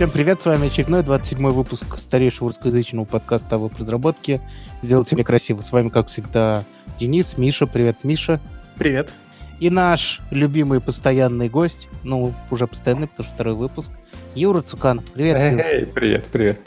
[0.00, 4.40] Всем привет, с вами очередной 27 выпуск старейшего русскоязычного подкаста о разработке
[4.80, 5.60] «Сделайте мне красиво».
[5.60, 6.64] С вами, как всегда,
[6.98, 7.66] Денис, Миша.
[7.66, 8.40] Привет, Миша.
[8.78, 9.12] Привет.
[9.58, 13.90] И наш любимый постоянный гость, ну, уже постоянный, потому что второй выпуск,
[14.34, 15.02] Юра Цукан.
[15.12, 16.60] Привет, Эй, эй, привет, привет.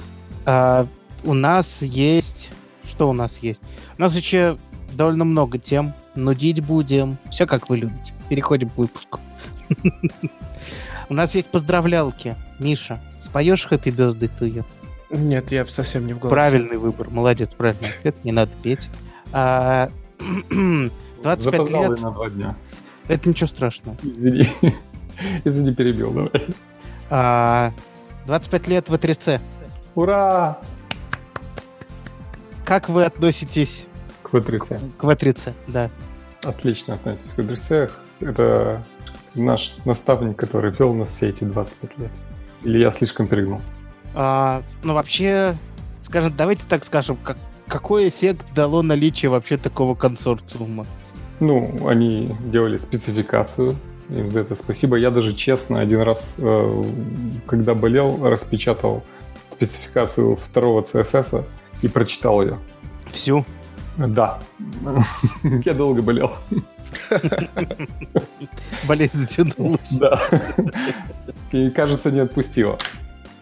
[0.45, 0.86] А,
[1.23, 2.52] у нас есть...
[2.88, 3.63] Что у нас есть?
[3.97, 4.59] У нас еще
[4.91, 5.93] довольно много тем.
[6.13, 7.18] Нудить будем.
[7.31, 8.14] Все, как вы любите.
[8.29, 9.20] Переходим к выпуску.
[11.09, 12.36] У нас есть поздравлялки.
[12.60, 14.66] Миша, споешь Happy Birthday to you?
[15.10, 16.34] Нет, я совсем не в голосе.
[16.36, 17.10] Правильный выбор.
[17.10, 18.16] Молодец, правильный ответ.
[18.24, 18.89] Не надо петь.
[19.32, 19.89] А,
[20.50, 22.02] 25 Запоздал лет.
[22.02, 22.56] на два дня.
[23.07, 23.98] Это ничего страшного.
[24.04, 24.50] Извини.
[25.43, 26.32] Извини, перебил, давай.
[27.10, 27.71] А,
[28.26, 29.40] 25 лет в 3
[29.96, 30.57] Ура!
[32.66, 33.86] Как вы относитесь
[34.23, 34.92] К В3C.
[34.98, 35.54] к В3C?
[35.67, 35.90] Да.
[36.44, 37.92] Отлично относитесь к В3C.
[38.22, 38.84] Это
[39.36, 42.12] наш наставник, который вел нас все эти 25 лет.
[42.64, 43.61] Или я слишком перегнул?
[44.16, 45.56] А, ну, вообще,
[46.03, 50.86] скажем, давайте так скажем, как, какой эффект дало наличие вообще такого консорциума?
[51.39, 53.75] Ну, они делали спецификацию,
[54.09, 54.97] им за это спасибо.
[54.97, 56.83] Я даже честно один раз, э,
[57.47, 59.03] когда болел, распечатал
[59.50, 61.45] спецификацию второго CSS
[61.81, 62.59] и прочитал ее.
[63.11, 63.45] Всю.
[63.98, 64.39] Да.
[65.44, 66.31] Я долго болел.
[68.88, 69.91] Болезнь затянулась.
[69.91, 70.22] Да.
[71.52, 72.77] И, кажется, не отпустила.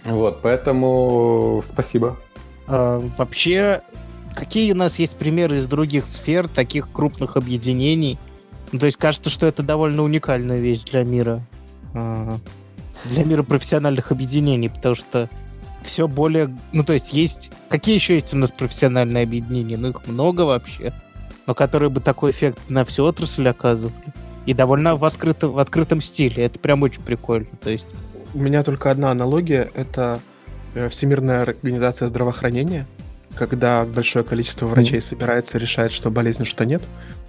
[0.06, 2.18] Вот, поэтому спасибо.
[2.68, 3.82] А, вообще,
[4.36, 8.18] какие у нас есть примеры из других сфер таких крупных объединений?
[8.72, 11.42] Ну, то есть кажется, что это довольно уникальная вещь для мира.
[11.94, 12.38] а,
[13.12, 15.30] Для мира профессиональных объединений, потому что
[15.84, 16.56] все более...
[16.72, 17.52] Ну, то есть есть...
[17.70, 19.78] Какие еще есть у нас профессиональные объединения?
[19.78, 20.94] Ну, их много вообще.
[21.52, 23.94] Но которые бы такой эффект на всю отрасль оказывали.
[24.46, 26.46] И довольно в, открыто, в открытом стиле.
[26.46, 27.48] Это прям очень прикольно.
[27.62, 27.86] То есть
[28.34, 29.70] У меня только одна аналогия.
[29.74, 30.22] Это
[30.76, 32.88] э, Всемирная организация здравоохранения,
[33.36, 36.82] когда большое количество врачей собирается и решает, что болезнь, что нет,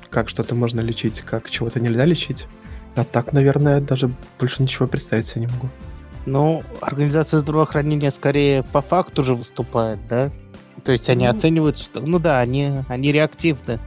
[0.08, 2.46] как что-то можно лечить, как чего-то нельзя лечить.
[2.94, 5.68] А так, наверное, даже больше ничего представить себе не могу.
[6.26, 10.30] Ну, организация здравоохранения скорее по факту же выступает, да?
[10.84, 11.30] То есть они Ну.
[11.30, 12.00] оценивают, что...
[12.00, 13.80] Ну да, они, они реактивны.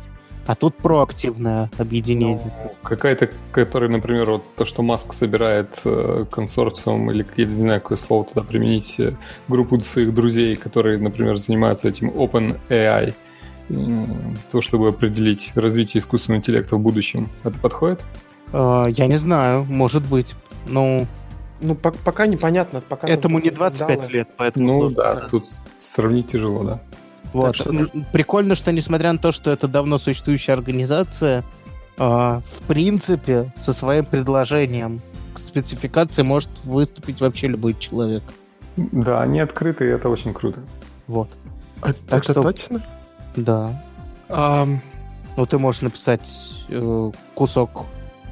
[0.48, 2.40] А тут проактивное объединение.
[2.64, 7.82] Ну, Какая-то, который, например, вот то, что Маск собирает э, консорциум, или я не знаю,
[7.82, 9.16] какое слово туда применить, э,
[9.48, 13.16] группу своих друзей, которые, например, занимаются этим OpenAI,
[13.70, 17.28] м, то, чтобы определить развитие искусственного интеллекта в будущем.
[17.44, 18.06] Это подходит?
[18.54, 20.36] Э, я не знаю, может быть.
[20.68, 21.08] Ну,
[21.62, 22.82] Ну, пок- пока непонятно.
[22.82, 24.12] Пока этому не только 25 скандалы.
[24.14, 25.32] лет, поэтому Ну сложно да, сказать.
[25.32, 25.46] тут
[25.76, 26.82] сравнить тяжело, да.
[27.34, 27.56] Вот.
[27.56, 31.44] Что- Прикольно, что несмотря на то, что это давно существующая организация,
[31.98, 35.02] э, в принципе, со своим предложением
[35.34, 38.24] к спецификации может выступить вообще любой человек.
[38.78, 40.60] Да, они открыты, и это очень круто.
[41.08, 41.30] Вот.
[41.82, 42.82] А- Так это что- точно?
[43.36, 43.82] Да.
[44.30, 44.82] Ам,
[45.38, 46.22] Ну, ты можешь написать
[46.70, 47.84] э, кусок.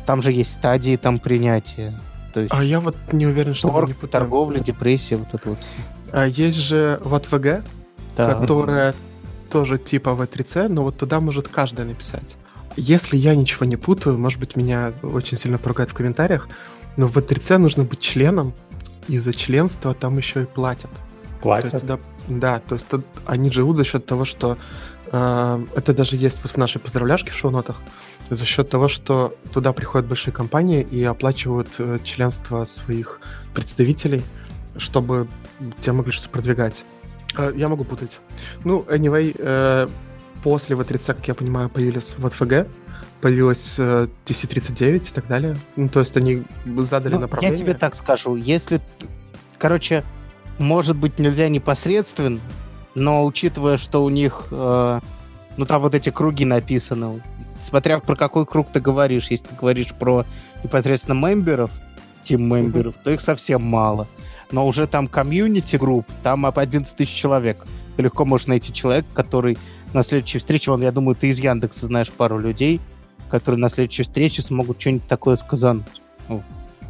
[0.05, 1.93] Там же есть стадии там принятия.
[2.33, 3.67] То есть а я вот не уверен, что...
[3.67, 5.59] торг, торговля, депрессия, вот это вот.
[6.13, 7.61] А есть же ВТВГ,
[8.15, 8.35] Да.
[8.35, 8.93] которая
[9.49, 12.35] тоже типа В3C, но вот туда может каждый написать.
[12.75, 16.47] Если я ничего не путаю, может быть, меня очень сильно поругают в комментариях,
[16.97, 18.53] но в В3C нужно быть членом,
[19.07, 20.89] и за членство там еще и платят.
[21.41, 21.81] То есть Платят.
[21.81, 24.57] туда- да, то есть тут они живут за счет того, что
[25.11, 27.77] э, это даже есть вот в нашей поздравляшке в шоу-нотах,
[28.29, 33.19] за счет того, что туда приходят большие компании и оплачивают э, членство своих
[33.53, 34.23] представителей,
[34.77, 35.27] чтобы
[35.81, 36.83] те могли что-то продвигать.
[37.37, 38.19] Э, я могу путать.
[38.63, 39.87] Ну, anyway, э,
[40.43, 42.67] после В3C, как я понимаю, появились ВТФГ,
[43.21, 45.55] появилась э, TC39 и так далее.
[45.75, 46.43] Ну, то есть они
[46.79, 47.57] задали Ну, я направление.
[47.57, 48.81] тебе так скажу, если,
[49.57, 50.03] короче,
[50.59, 52.39] может быть нельзя непосредственно,
[52.95, 54.99] но учитывая, что у них, э,
[55.57, 57.21] ну там вот эти круги написаны,
[57.63, 60.25] смотря про какой круг ты говоришь, если ты говоришь про
[60.63, 61.71] непосредственно мемберов,
[62.23, 64.07] тим мемберов, то их совсем мало.
[64.53, 67.65] Но уже там комьюнити групп, там об 11 тысяч человек.
[67.97, 69.57] Ты легко можешь найти человека, который
[69.91, 72.79] на следующей встрече, вон, я думаю, ты из Яндекса знаешь пару людей,
[73.29, 76.01] которые на следующей встрече смогут что-нибудь такое сказануть.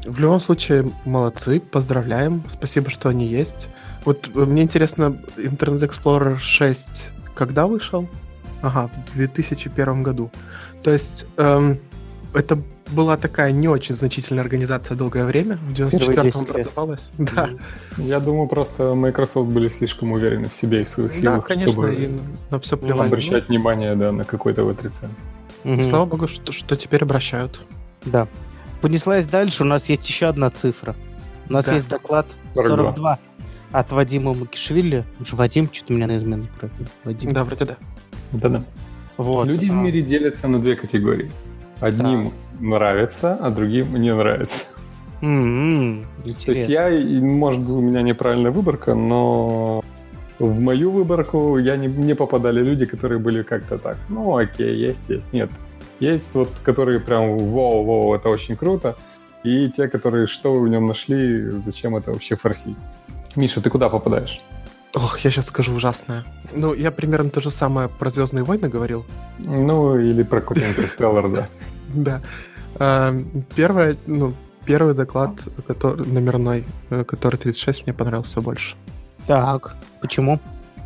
[0.06, 3.70] В любом случае, молодцы, поздравляем, спасибо, что они есть.
[4.04, 8.08] Вот э, мне интересно, Internet Explorer 6 когда вышел?
[8.62, 10.32] Ага, в 2001 году.
[10.84, 11.80] То есть эм,
[12.34, 12.60] это
[12.94, 15.58] была такая не очень значительная организация долгое время.
[15.58, 16.36] В 94-м 10 лет.
[16.50, 17.10] образовалась.
[17.18, 17.50] Да,
[17.98, 21.72] Я думаю, просто Microsoft были слишком уверены в себе и в своих да, силах, конечно,
[21.74, 22.10] чтобы и
[22.50, 23.08] на все плевать.
[23.08, 25.08] обращать внимание да, на какой-то В3C.
[25.64, 25.84] Ну, Мгм.
[25.84, 27.60] слава богу, что, что теперь обращают.
[28.06, 28.28] Да.
[28.82, 30.96] Понеслась дальше, у нас есть еще одна цифра.
[31.50, 31.74] У нас Да.
[31.76, 32.78] есть доклад 42.
[32.78, 33.20] 42.
[33.72, 35.06] от Вадима Макишвили.
[35.32, 36.48] Вадим, что-то меня на измену
[37.04, 37.32] Вадим.
[37.34, 37.78] Да, вроде да.
[38.34, 38.64] Да-да.
[39.18, 39.48] Вот.
[39.48, 39.72] Люди а...
[39.72, 41.32] в мире делятся на две категории.
[41.80, 42.30] Одним да.
[42.64, 44.66] Нравится, а другим не нравится.
[45.22, 46.06] Mm-hmm.
[46.46, 46.90] То есть я,
[47.22, 49.84] может быть, у меня неправильная выборка, но
[50.40, 53.98] в мою выборку я не, не попадали люди, которые были как-то так.
[54.10, 55.50] Ну, окей, есть, есть, нет.
[56.00, 58.96] Есть вот, которые прям вау-вау, это очень круто.
[59.44, 62.78] И те, которые, что вы в нем нашли, зачем это вообще форсить.
[63.36, 64.42] Миша, ты куда попадаешь?
[64.96, 66.24] Ох, я сейчас скажу ужасное.
[66.54, 69.06] Ну, я примерно то же самое про Звездные войны говорил.
[69.40, 71.48] Ну, или про какой-то Интерстеллар, да.
[71.94, 72.22] Да.
[72.80, 73.14] А,
[73.56, 74.34] первое, ну,
[74.66, 75.32] первый доклад,
[75.68, 78.76] который, номерной, э, который 36, мне понравился больше.
[79.28, 80.40] Так, почему?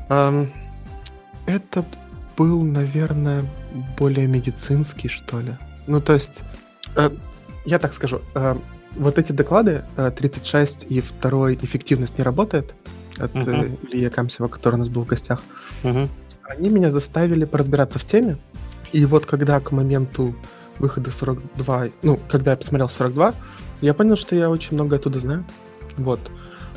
[0.10, 1.86] Этот
[2.38, 3.44] был, наверное,
[3.98, 5.54] более медицинский, что ли.
[5.88, 6.42] Ну, то есть,
[6.95, 7.10] э,
[7.66, 8.56] я так скажу, э,
[8.95, 12.74] вот эти доклады 36 и второй эффективность не работает
[13.18, 13.78] от uh-huh.
[13.92, 15.42] Илья Камсева, который у нас был в гостях.
[15.83, 16.07] Uh-huh.
[16.44, 18.38] Они меня заставили поразбираться в теме.
[18.94, 20.36] И вот когда к моменту
[20.80, 23.34] выхода 42, ну, когда я посмотрел 42,
[23.82, 25.46] я понял, что я очень много оттуда знаю.
[25.98, 26.20] Вот.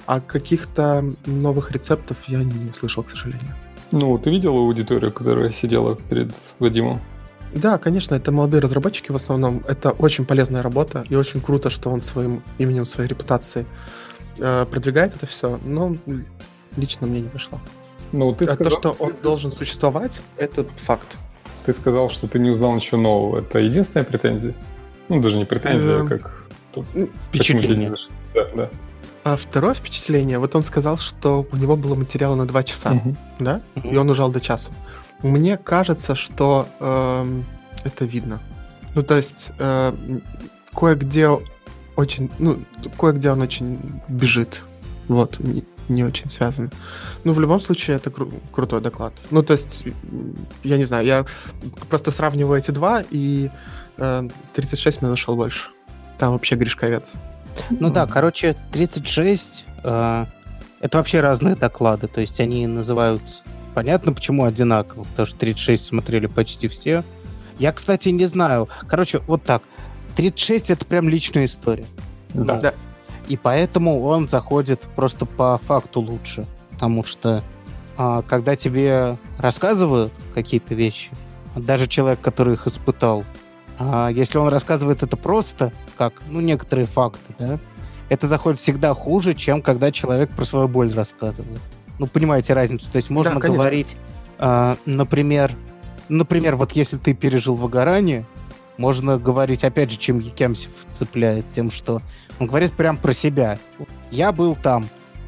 [0.07, 3.55] А каких-то новых рецептов я не услышал, к сожалению.
[3.93, 7.01] Ну, ты видел аудиторию, которая сидела перед Вадимом?
[7.55, 9.63] Да, конечно, это молодые разработчики в основном.
[9.67, 13.67] Это очень полезная работа, и очень круто, что он своим именем, своей репутацией
[14.39, 15.97] э, продвигает это все, но
[16.77, 17.59] лично мне не зашло.
[18.13, 18.73] Ну, ты а сказал...
[18.73, 21.17] то, что он должен существовать, это факт.
[21.65, 23.41] Ты сказал, что ты не узнал ничего нового.
[23.41, 24.55] Это единственная претензия?
[25.09, 26.47] Ну, даже не претензия, а как...
[27.29, 27.95] Впечатление.
[28.35, 28.71] Да, да.
[29.23, 33.17] А второе впечатление, вот он сказал, что у него было материала на два часа, угу.
[33.39, 33.89] да, угу.
[33.89, 34.71] и он ужал до часа.
[35.23, 37.27] Мне кажется, что э,
[37.85, 38.41] это видно.
[38.95, 39.93] Ну, то есть э,
[40.75, 41.39] кое-где
[41.97, 42.59] очень, ну,
[42.99, 43.79] кое-где он очень
[44.09, 44.63] бежит.
[45.09, 45.39] Вот,
[45.91, 46.71] не, очень связан.
[47.25, 49.13] Ну, в любом случае, это кру- крутой доклад.
[49.31, 49.83] Ну, то есть,
[50.63, 51.27] я не знаю, я
[51.89, 53.51] просто сравниваю эти два, и
[53.97, 55.71] э, 36 мне зашел больше.
[56.19, 57.05] Там вообще грешковец.
[57.71, 60.27] Ну да, короче, 36 э,
[60.81, 62.09] это вообще разные доклады.
[62.09, 63.43] То есть они называются...
[63.75, 67.05] Понятно, почему одинаково, потому что 36 смотрели почти все.
[67.59, 68.69] Я, кстати, не знаю.
[68.89, 69.63] Короче, вот так.
[70.17, 71.87] 36 это прям личная история.
[72.35, 72.59] Да.
[72.59, 72.75] да.
[73.31, 76.49] И поэтому он заходит просто по факту лучше.
[76.73, 77.43] Потому что
[77.97, 81.11] а, когда тебе рассказывают какие-то вещи,
[81.55, 83.23] даже человек, который их испытал,
[83.79, 87.61] а, если он рассказывает это просто, как, ну, некоторые факты, да,
[88.09, 91.61] это заходит всегда хуже, чем когда человек про свою боль рассказывает.
[92.01, 92.87] Ну, понимаете разницу?
[92.91, 93.95] То есть можно да, говорить,
[94.41, 95.53] э, например,
[96.09, 98.27] например, вот если ты пережил выгорание,
[98.81, 102.01] можно говорить, опять же, чем Якемсев цепляет, тем, что
[102.39, 103.59] он говорит прям про себя.
[104.11, 104.87] Я был там.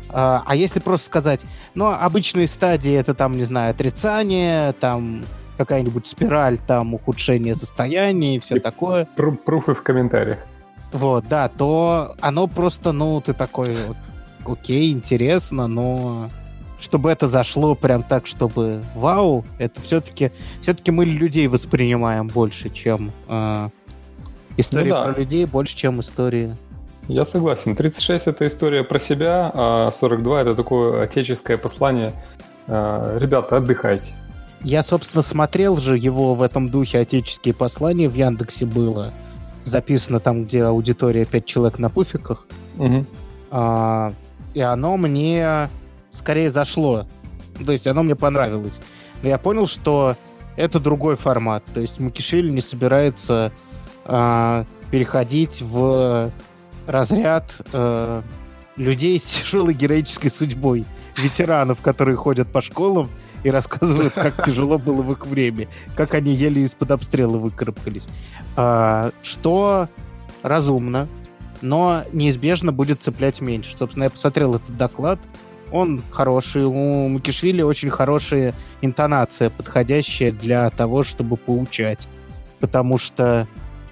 [0.09, 1.43] А, а если просто сказать,
[1.75, 5.23] ну, обычные стадии, это там, не знаю, отрицание, там,
[5.59, 9.07] какая-нибудь спираль, там, ухудшение состояния и все и такое.
[9.17, 10.39] Пр пруфы в комментариях.
[10.91, 13.97] Вот, да, то оно просто, ну, ты такой, вот,
[14.47, 16.31] окей, интересно, но
[16.83, 23.13] чтобы это зашло прям так, чтобы вау, это все-таки все-таки мы людей воспринимаем больше, чем
[23.29, 23.69] э,
[24.57, 25.05] истории ну, да.
[25.05, 26.57] про людей, больше, чем истории.
[27.09, 27.75] Я согласен.
[27.75, 32.13] 36 это история про себя, а 42 это такое отеческое послание.
[32.67, 34.15] Э, ребята, отдыхайте.
[34.65, 39.11] Я, собственно, смотрел же его в этом духе «Отеческие послания» в Яндексе было.
[39.65, 42.47] Записано там, где аудитория 5 человек на пуфиках.
[42.79, 43.07] Угу.
[43.51, 44.13] А,
[44.55, 45.69] и оно мне
[46.13, 47.07] скорее зашло.
[47.65, 48.75] То есть оно мне понравилось.
[49.23, 50.17] Но я понял, что
[50.57, 51.65] это другой формат.
[51.73, 53.53] То есть Макишвили не собирается
[54.05, 56.31] а, переходить в
[56.87, 58.23] разряд а,
[58.77, 60.85] людей с тяжелой героической судьбой.
[61.17, 63.11] Ветеранов, которые ходят по школам
[63.45, 68.07] и рассказывают, как тяжело было в их время, как они еле из-под обстрела выкарабкались.
[68.57, 69.89] А, что
[70.43, 71.09] разумно,
[71.61, 73.77] но неизбежно будет цеплять меньше.
[73.77, 75.21] Собственно, я посмотрел этот доклад,
[75.73, 82.09] он хороший, у Макишвили очень хорошая интонация, подходящая для того, чтобы поучать.
[82.61, 83.49] Потому что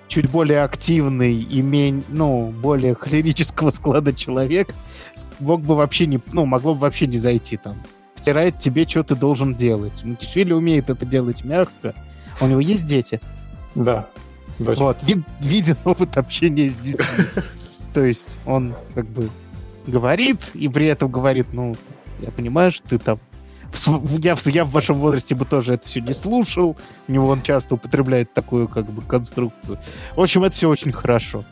[0.09, 4.75] чуть более активный и мень, ну, более холерического склада человек
[5.39, 7.77] мог бы вообще не, ну, могло бы вообще не зайти там
[8.21, 10.05] стирает тебе, что ты должен делать.
[10.05, 11.95] Мутишвили умеет это делать мягко.
[12.41, 13.21] У него есть дети?
[13.75, 14.09] Да.
[14.59, 14.79] Дочь.
[14.79, 17.25] Вот, вид, виден опыт общения с детьми.
[17.95, 19.29] То есть он как бы
[19.87, 21.75] говорит, и при этом говорит, ну,
[22.21, 23.19] я понимаю, что ты там
[24.19, 26.77] я, я в вашем возрасте бы тоже это все не слушал.
[27.09, 29.79] У него он часто употребляет такую как бы конструкцию.
[30.17, 31.45] В общем, это все очень хорошо.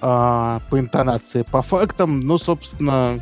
[0.00, 3.20] А, по интонации, по фактам, ну, собственно,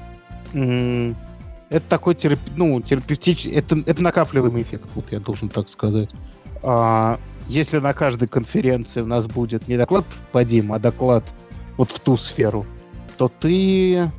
[0.52, 2.40] это такой терап...
[2.56, 6.10] ну, терапевтический, это, это накапливаемый эффект, вот я должен так сказать.
[6.62, 11.24] А, если на каждой конференции у нас будет не доклад по Дим, а доклад
[11.76, 12.66] вот в ту сферу,
[13.16, 14.10] то ты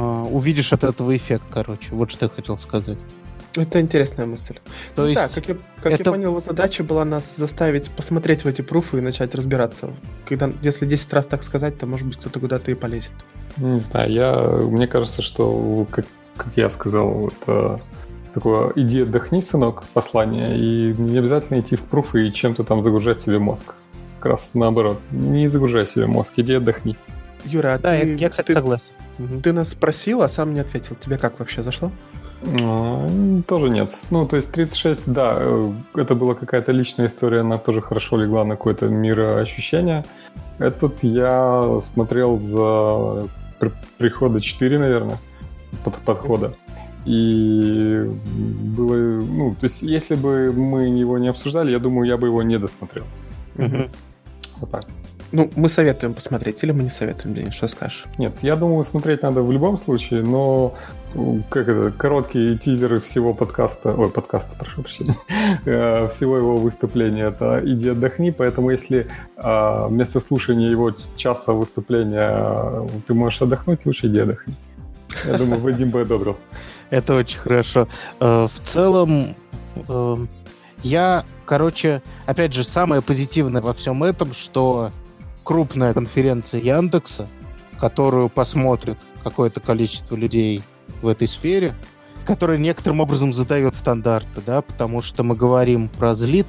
[0.00, 1.88] увидишь от этого эффект, короче.
[1.90, 2.98] Вот что я хотел сказать.
[3.56, 4.54] Это интересная мысль.
[4.94, 6.02] То ну, есть, да, как, я, как это...
[6.04, 9.90] я понял, его задача была нас заставить посмотреть в эти пруфы и начать разбираться.
[10.26, 13.10] Когда, если 10 раз так сказать, то, может быть, кто-то куда-то и полезет.
[13.56, 17.80] Не знаю, я, мне кажется, что, как, как я сказал, это
[18.32, 23.20] такое «иди отдохни, сынок» послание, и не обязательно идти в пруфы и чем-то там загружать
[23.20, 23.74] себе мозг.
[24.20, 25.00] Как раз наоборот.
[25.10, 26.96] Не загружай себе мозг, иди отдохни.
[27.44, 28.90] Юра, а да, ты, я, я, кстати, ты, согласен.
[29.42, 30.96] Ты нас спросил, а сам не ответил.
[30.96, 31.90] Тебе как вообще зашло?
[32.42, 33.96] Ну, тоже нет.
[34.10, 38.44] Ну, то есть 36, да, э, это была какая-то личная история, она тоже хорошо легла
[38.44, 40.04] на какое-то мироощущение.
[40.58, 45.18] Этот я смотрел за при прихода 4, наверное,
[45.84, 46.54] под подхода.
[47.04, 52.28] И было, ну, то есть, если бы мы его не обсуждали, я думаю, я бы
[52.28, 53.04] его не досмотрел.
[53.56, 53.88] Угу.
[54.60, 54.84] Вот так.
[55.30, 58.06] Ну, мы советуем посмотреть, или мы не советуем, Денис, что скажешь?
[58.16, 60.74] Нет, я думаю, смотреть надо в любом случае, но
[61.50, 65.16] как это, короткие тизеры всего подкаста, ой, подкаста, прошу прощения,
[65.66, 69.06] э, всего его выступления, это «Иди отдохни», поэтому если
[69.36, 74.54] а, вместо слушания его часа выступления э, ты можешь отдохнуть, лучше иди отдохни.
[75.26, 76.36] Я думаю, Вадим бы одобрил.
[76.90, 77.86] Это очень хорошо.
[78.20, 79.34] Э, в целом,
[80.82, 84.90] я, короче, опять же, самое позитивное во всем этом, что
[85.48, 87.26] крупная конференция Яндекса,
[87.80, 90.60] которую посмотрит какое-то количество людей
[91.00, 91.72] в этой сфере,
[92.26, 96.46] которая некоторым образом задает стандарты, да, потому что мы говорим про злит,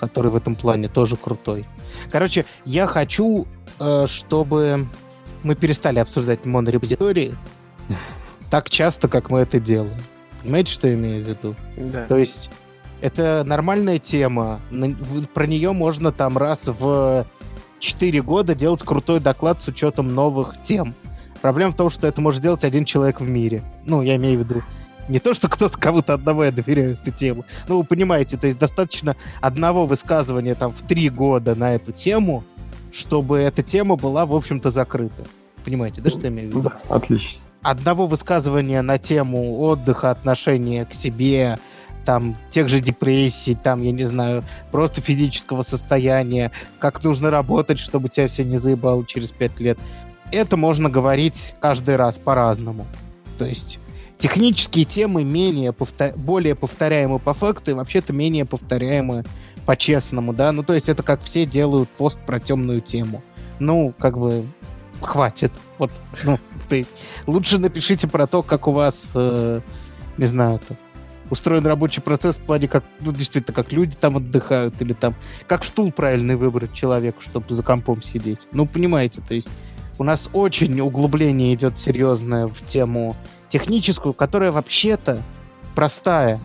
[0.00, 1.66] который в этом плане тоже крутой.
[2.10, 3.46] Короче, я хочу,
[3.80, 4.86] э, чтобы
[5.42, 7.34] мы перестали обсуждать монорепозитории
[8.50, 10.00] так часто, как мы это делаем.
[10.40, 11.54] Понимаете, что я имею в виду?
[11.76, 12.06] Да.
[12.06, 12.48] То есть
[13.02, 14.58] это нормальная тема.
[15.34, 17.26] Про нее можно там раз в
[17.80, 20.94] 4 года делать крутой доклад с учетом новых тем.
[21.40, 23.62] Проблема в том, что это может делать один человек в мире.
[23.84, 24.62] Ну, я имею в виду
[25.08, 27.44] не то, что кто-то кому-то одного я доверяю эту тему.
[27.66, 32.44] Ну, вы понимаете, то есть достаточно одного высказывания там в три года на эту тему,
[32.92, 35.24] чтобы эта тема была, в общем-то, закрыта.
[35.64, 36.62] Понимаете, да, что я имею в виду?
[36.62, 37.42] Да, отлично.
[37.62, 41.58] Одного высказывания на тему отдыха, отношения к себе,
[42.08, 48.08] там, тех же депрессий, там, я не знаю, просто физического состояния, как нужно работать, чтобы
[48.08, 49.78] тебя все не заебало через пять лет.
[50.32, 52.86] Это можно говорить каждый раз по-разному.
[53.36, 53.78] То есть
[54.16, 56.14] технические темы менее повтор...
[56.16, 59.24] более повторяемы по факту и вообще-то менее повторяемы
[59.66, 60.50] по-честному, да?
[60.52, 63.22] Ну, то есть это как все делают пост про темную тему.
[63.58, 64.46] Ну, как бы
[65.02, 65.52] хватит.
[65.76, 65.90] Вот,
[66.24, 66.38] ну,
[66.70, 66.90] есть
[67.26, 69.60] лучше напишите про то, как у вас, э,
[70.16, 70.78] не знаю, там,
[71.30, 75.14] устроен рабочий процесс в плане, как, ну, действительно, как люди там отдыхают, или там,
[75.46, 78.46] как стул правильный выбрать человеку, чтобы за компом сидеть.
[78.52, 79.48] Ну, понимаете, то есть
[79.98, 83.16] у нас очень углубление идет серьезное в тему
[83.48, 85.22] техническую, которая вообще-то
[85.74, 86.40] простая.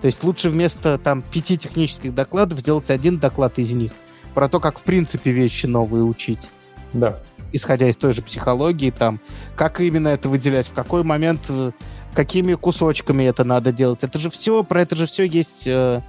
[0.00, 3.92] То есть лучше вместо там пяти технических докладов сделать один доклад из них
[4.34, 6.48] про то, как в принципе вещи новые учить.
[6.92, 7.18] Да.
[7.52, 9.20] Исходя из той же психологии, там,
[9.54, 11.72] как именно это выделять, в какой момент э,
[12.16, 14.02] какими кусочками это надо делать.
[14.02, 16.00] Это же все, про это же все есть э,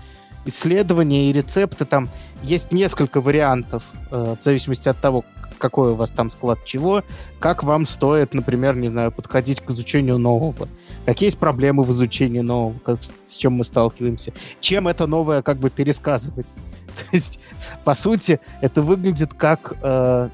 [0.46, 1.84] исследования и рецепты.
[1.84, 2.08] Там
[2.42, 5.26] есть несколько вариантов, э, в зависимости от того,
[5.58, 7.04] какой у вас там склад чего,
[7.40, 10.70] как вам стоит, например, не знаю, подходить к изучению нового.
[11.06, 14.32] Какие есть проблемы в изучении нового, как, с чем мы сталкиваемся.
[14.62, 16.48] Чем это новое как бы пересказывать.
[16.88, 17.40] То есть,
[17.84, 20.30] по сути, это выглядит как э,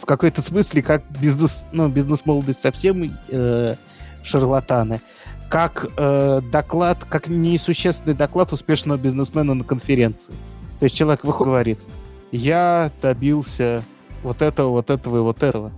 [0.00, 3.74] в какой-то смысле как бизнес, ну, бизнес-молодость совсем э,
[4.22, 5.00] шарлатаны
[5.48, 10.32] как э, доклад, как несущественный доклад успешного бизнесмена на конференции.
[10.78, 11.78] То есть человек выходит говорит,
[12.30, 13.82] я добился
[14.22, 15.72] вот этого, вот этого и вот этого.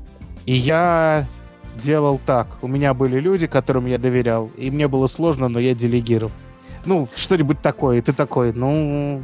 [0.47, 1.27] И я
[1.83, 2.49] делал так.
[2.62, 6.33] У меня были люди, которым я доверял, и мне было сложно, но я делегировал.
[6.85, 9.23] Ну, что-нибудь такое, и ты такой, ну,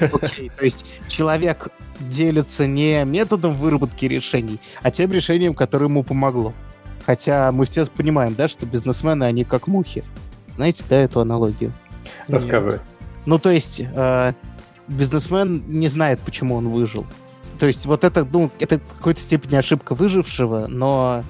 [0.00, 0.50] окей.
[0.56, 1.68] То есть человек
[2.00, 6.54] делится не методом выработки решений, а тем решением, которое ему помогло.
[7.06, 10.02] Хотя мы все понимаем, да, что бизнесмены, они как мухи.
[10.56, 11.72] Знаете, да, эту аналогию?
[12.26, 12.80] Рассказывай.
[13.26, 14.32] Ну, то есть, э,
[14.88, 17.06] бизнесмен не знает, почему он выжил.
[17.60, 21.22] То есть, вот это, ну, это в какой-то степени ошибка выжившего, но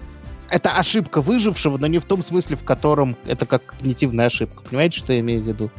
[0.49, 4.63] это ошибка выжившего, но не в том смысле, в котором это как когнитивная ошибка.
[4.63, 5.71] Понимаете, что я имею в виду?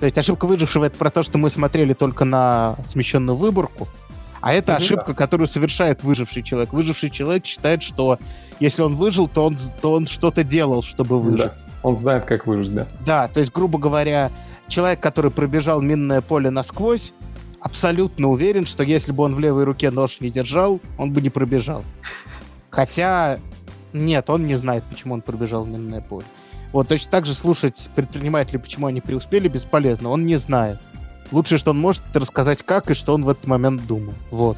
[0.00, 3.86] То есть ошибка выжившего это про то, что мы смотрели только на смещенную выборку,
[4.40, 6.72] а это ошибка, которую совершает выживший человек.
[6.72, 8.18] Выживший человек считает, что
[8.60, 11.46] если он выжил, то он, то он что-то делал, чтобы выжить.
[11.46, 11.54] Да.
[11.82, 12.86] Он знает, как выжить, да?
[13.04, 14.30] Да, то есть, грубо говоря,
[14.68, 17.12] человек, который пробежал минное поле насквозь,
[17.60, 21.30] абсолютно уверен, что если бы он в левой руке нож не держал, он бы не
[21.30, 21.82] пробежал.
[22.70, 23.38] Хотя,
[23.92, 26.24] нет, он не знает, почему он пробежал минное поле.
[26.72, 30.08] Вот точно так же слушать предпринимателей, почему они преуспели, бесполезно.
[30.08, 30.78] Он не знает.
[31.30, 34.14] Лучшее, что он может, это рассказать, как и что он в этот момент думал.
[34.30, 34.56] Вот.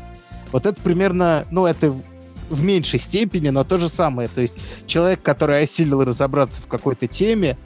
[0.52, 1.92] Вот это примерно, ну, это
[2.54, 4.28] в меньшей степени, но то же самое.
[4.28, 4.54] То есть
[4.86, 7.56] человек, который осилил разобраться в какой-то теме,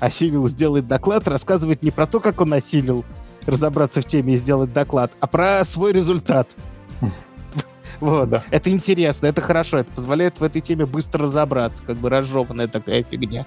[0.00, 3.04] осилил сделать доклад, рассказывает не про то, как он осилил
[3.46, 6.48] разобраться в теме и сделать доклад, а про свой результат.
[8.00, 8.28] Вот.
[8.28, 8.44] Да.
[8.50, 13.02] Это интересно, это хорошо, это позволяет в этой теме быстро разобраться, как бы разжеванная такая
[13.02, 13.46] фигня.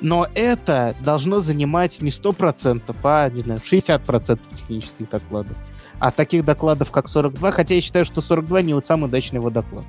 [0.00, 5.56] Но это должно занимать не 100%, а, не знаю, 60% технических докладов.
[5.98, 9.50] А таких докладов, как 42, хотя я считаю, что 42 не вот самый удачный его
[9.50, 9.84] доклад.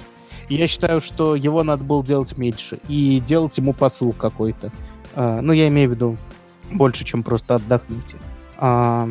[0.49, 4.71] Я считаю, что его надо было делать меньше и делать ему посыл какой-то.
[5.15, 6.17] А, ну, я имею в виду
[6.71, 8.17] больше, чем просто отдохните.
[8.57, 9.09] А,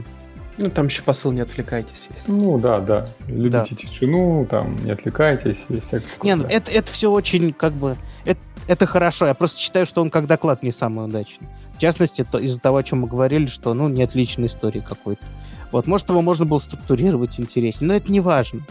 [0.59, 2.09] ну, там еще посыл «не отвлекайтесь».
[2.11, 2.27] Есть.
[2.27, 3.07] Ну, да, да.
[3.29, 3.77] Любите да.
[3.77, 7.97] тишину, там, не отвлекайтесь и всякое Не, ну, это, это все очень, как бы...
[8.25, 9.27] Это, это хорошо.
[9.27, 11.47] Я просто считаю, что он как доклад не самый удачный.
[11.75, 15.25] В частности, то, из-за того, о чем мы говорили, что, ну, нет личной истории какой-то.
[15.71, 18.63] Вот, может, его можно было структурировать интереснее, но это не важно.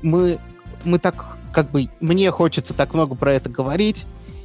[0.00, 0.38] Мы,
[0.84, 4.04] мы так, как бы, мне хочется так много про это говорить,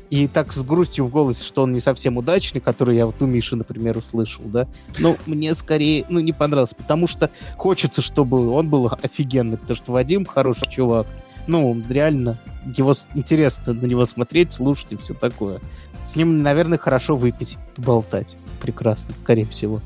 [0.09, 3.25] и так с грустью в голосе, что он не совсем удачный, который я вот у
[3.25, 8.69] Миши, например, услышал, да, ну, мне скорее, ну, не понравилось, потому что хочется, чтобы он
[8.69, 11.07] был офигенный, потому что Вадим хороший чувак,
[11.47, 12.37] ну, реально,
[12.77, 15.59] его интересно на него смотреть, слушать и все такое.
[16.07, 18.35] С ним, наверное, хорошо выпить, поболтать.
[18.61, 19.81] Прекрасно, скорее всего.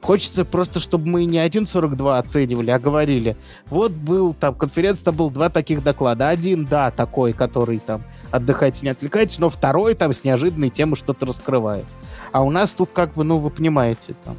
[0.00, 3.36] Хочется просто, чтобы мы не 1.42 оценивали, а говорили,
[3.66, 6.28] вот был там, конференция, там был два таких доклада.
[6.28, 11.26] Один, да, такой, который там отдыхайте, не отвлекайтесь, но второй там с неожиданной темы что-то
[11.26, 11.86] раскрывает.
[12.32, 14.36] А у нас тут как бы, ну, вы понимаете, там...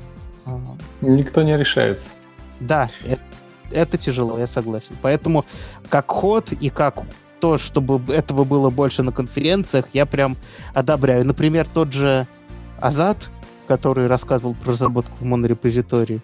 [1.02, 2.10] Никто не решается.
[2.60, 3.22] Да, это,
[3.72, 4.96] это тяжело, я согласен.
[5.02, 5.46] Поэтому
[5.90, 7.04] как ход и как
[7.40, 10.38] то, чтобы этого было больше на конференциях, я прям
[10.74, 11.26] одобряю.
[11.26, 12.28] Например, тот же
[12.80, 13.30] Азат,
[13.68, 16.22] который рассказывал про разработку в монорепозитории,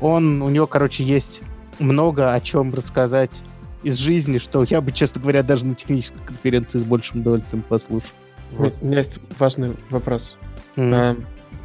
[0.00, 1.40] он, у него, короче, есть
[1.78, 3.42] много о чем рассказать
[3.82, 8.08] из жизни, что я бы, честно говоря, даже на технической конференции с большим удовольствием послушал.
[8.52, 8.74] Вот.
[8.80, 10.36] У меня есть важный вопрос.
[10.76, 10.94] Mm.
[10.94, 11.16] А,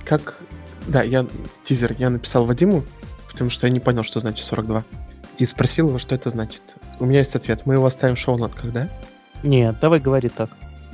[0.06, 0.40] как...
[0.88, 1.26] Да, я
[1.66, 2.84] тизер я написал Вадиму,
[3.30, 4.84] потому что я не понял, что значит 42.
[5.38, 6.62] И спросил его, что это значит.
[7.00, 7.66] У меня есть ответ.
[7.66, 8.90] Мы его оставим в шоу-нотках, да?
[9.44, 10.50] Нет, давай говори так.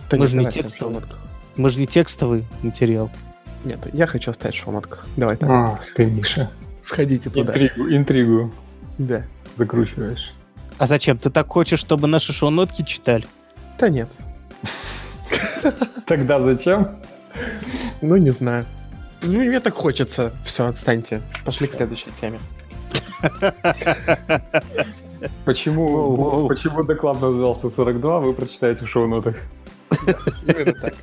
[0.10, 1.02] Да Мы же не текстовый.
[1.56, 3.10] Мы же не текстовый материал.
[3.64, 5.06] Нет, я хочу оставить в шоу-нотках.
[5.16, 5.50] Давай так.
[5.50, 6.50] А, ты, Миша.
[6.82, 7.54] Сходите туда.
[7.54, 8.54] Интригу, интригу.
[8.98, 9.24] Да.
[9.58, 10.34] Закручиваешь.
[10.78, 11.18] А зачем?
[11.18, 13.26] Ты так хочешь, чтобы наши шоу-нотки читали?
[13.80, 14.10] Да нет.
[16.06, 16.98] Тогда зачем?
[18.02, 18.66] Ну, не знаю.
[19.22, 20.34] Ну, мне так хочется.
[20.44, 21.22] Все, отстаньте.
[21.46, 22.40] Пошли к следующей теме.
[25.46, 29.38] Почему, почему доклад назывался 42, вы прочитаете в шоу-нотах.
[30.46, 30.94] Именно так.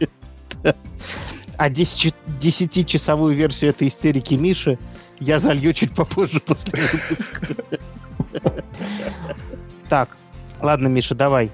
[1.60, 4.78] А 10-часовую версию этой истерики Миши
[5.18, 7.46] я залью чуть попозже после выпуска.
[9.90, 10.16] Так,
[10.62, 11.50] ладно, Миша, давай.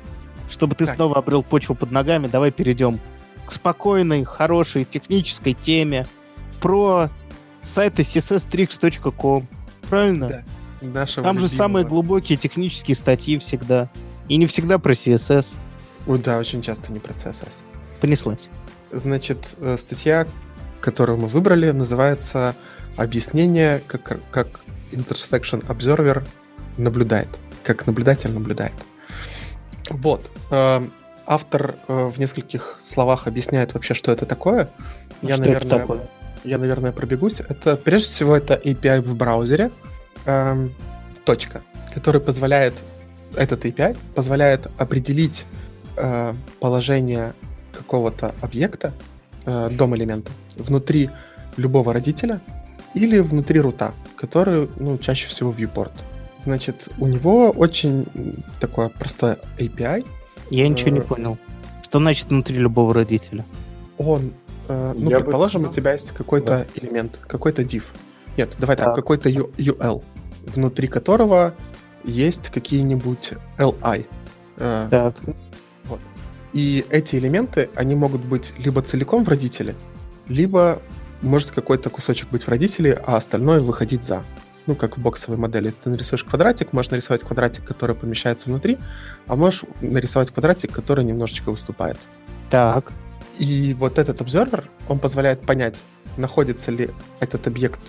[0.49, 0.95] Чтобы ты так.
[0.95, 3.01] снова обрел почву под ногами, давай перейдем
[3.47, 6.07] к спокойной, хорошей технической теме
[6.61, 7.11] про
[7.65, 9.49] сайты css.trix.com.
[9.91, 10.29] Правильно?
[10.29, 10.45] Да.
[10.83, 11.51] Нашего Там любимого.
[11.51, 13.91] же самые глубокие технические статьи всегда.
[14.29, 15.57] И не всегда про CSS.
[16.07, 17.51] О, да, очень часто не про CSS.
[18.01, 18.49] Понеслась.
[18.93, 20.27] Значит, э, статья,
[20.81, 22.55] которую мы выбрали, называется
[22.97, 24.61] «Объяснение, как, как
[24.93, 26.23] Intersection Observer
[26.77, 27.29] наблюдает»
[27.67, 28.73] как наблюдатель наблюдает.
[29.91, 30.31] Вот.
[30.51, 30.93] Эм,
[31.27, 34.69] автор э, в нескольких словах объясняет вообще, что это такое.
[35.21, 36.01] Я, что наверное, это такое?
[36.45, 37.41] Я, наверное, пробегусь.
[37.41, 39.73] Это, прежде всего, это API в браузере.
[40.27, 40.73] Эм,
[41.25, 41.63] точка.
[41.93, 42.75] Который позволяет...
[43.35, 45.45] Этот API позволяет определить
[45.97, 47.35] э, положение
[47.77, 48.93] какого-то объекта,
[49.45, 51.11] э, дом-элемента, внутри
[51.57, 52.41] любого родителя
[52.95, 55.93] или внутри рута, который, ну, чаще всего viewport.
[56.39, 58.07] Значит, у него очень
[58.61, 60.07] такое простое API.
[60.51, 61.39] Я ничего не э, понял.
[61.83, 63.45] Что значит внутри любого родителя?
[63.99, 64.33] Он,
[64.69, 66.67] э, ну, Я предположим, у тебя есть какой-то да.
[66.81, 67.85] элемент, какой-то div.
[68.37, 70.03] Нет, давай так, так какой-то UL,
[70.47, 71.55] внутри которого
[72.05, 74.07] есть какие-нибудь LI.
[74.59, 75.15] Э, так.
[76.57, 79.75] И эти элементы, они могут быть либо целиком в родителе,
[80.27, 80.81] либо
[81.21, 84.25] может какой-то кусочек быть в родителе, а остальное выходить за
[84.65, 85.67] ну, как в боксовой модели.
[85.67, 88.79] Если ты нарисуешь квадратик, можешь нарисовать квадратик, который помещается внутри,
[89.27, 91.99] а можешь нарисовать квадратик, который немножечко выступает.
[92.49, 92.91] Так.
[93.39, 95.77] И вот этот обзорвер, он позволяет понять,
[96.17, 96.89] находится ли
[97.21, 97.81] этот объект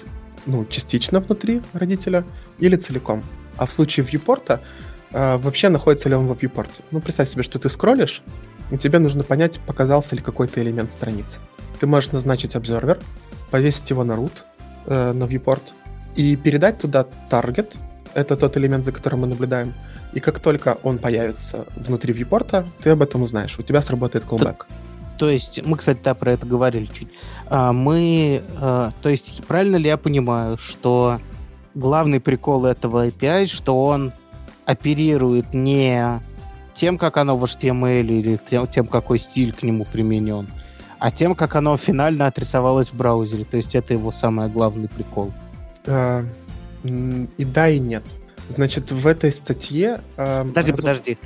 [0.45, 2.25] ну, частично внутри родителя
[2.59, 3.23] или целиком.
[3.55, 4.59] А в случае viewport
[5.11, 6.69] э, вообще находится ли он во viewport.
[6.91, 8.21] Ну, представь себе, что ты скроллишь,
[8.71, 11.39] и тебе нужно понять, показался ли какой-то элемент страницы.
[11.79, 12.99] Ты можешь назначить обзорвер,
[13.51, 14.43] повесить его на root,
[14.87, 15.61] э, на viewport,
[16.15, 17.75] и передать туда target,
[18.13, 19.73] это тот элемент, за которым мы наблюдаем,
[20.13, 24.65] и как только он появится внутри viewport, ты об этом узнаешь, у тебя сработает callback.
[25.17, 27.09] То есть, мы, кстати, да, про это говорили чуть.
[27.47, 31.19] А, мы, а, то есть, правильно ли я понимаю, что
[31.73, 34.11] главный прикол этого API, что он
[34.65, 36.21] оперирует не
[36.77, 40.47] тем, как оно в HTML или тем, тем какой стиль к нему применен,
[40.99, 43.43] а тем, как оно финально отрисовалось в браузере.
[43.43, 45.31] То есть это его самый главный прикол.
[45.87, 46.23] А,
[46.83, 48.03] и да, и нет.
[48.49, 49.99] Значит, в этой статье...
[50.15, 50.79] А, подожди, раз...
[50.79, 51.17] подожди.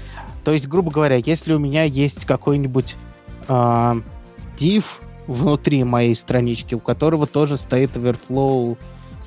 [0.43, 2.95] То есть, грубо говоря, если у меня есть какой-нибудь
[3.47, 3.97] а,
[4.57, 4.85] div
[5.27, 8.77] внутри моей странички, у которого тоже стоит Overflow.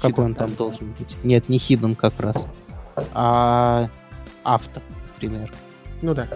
[0.01, 1.17] Какой он там должен быть?
[1.23, 2.47] Нет, не hidden как раз.
[3.13, 3.89] А
[4.43, 4.81] авто,
[5.15, 5.51] например.
[6.05, 6.29] Ну да.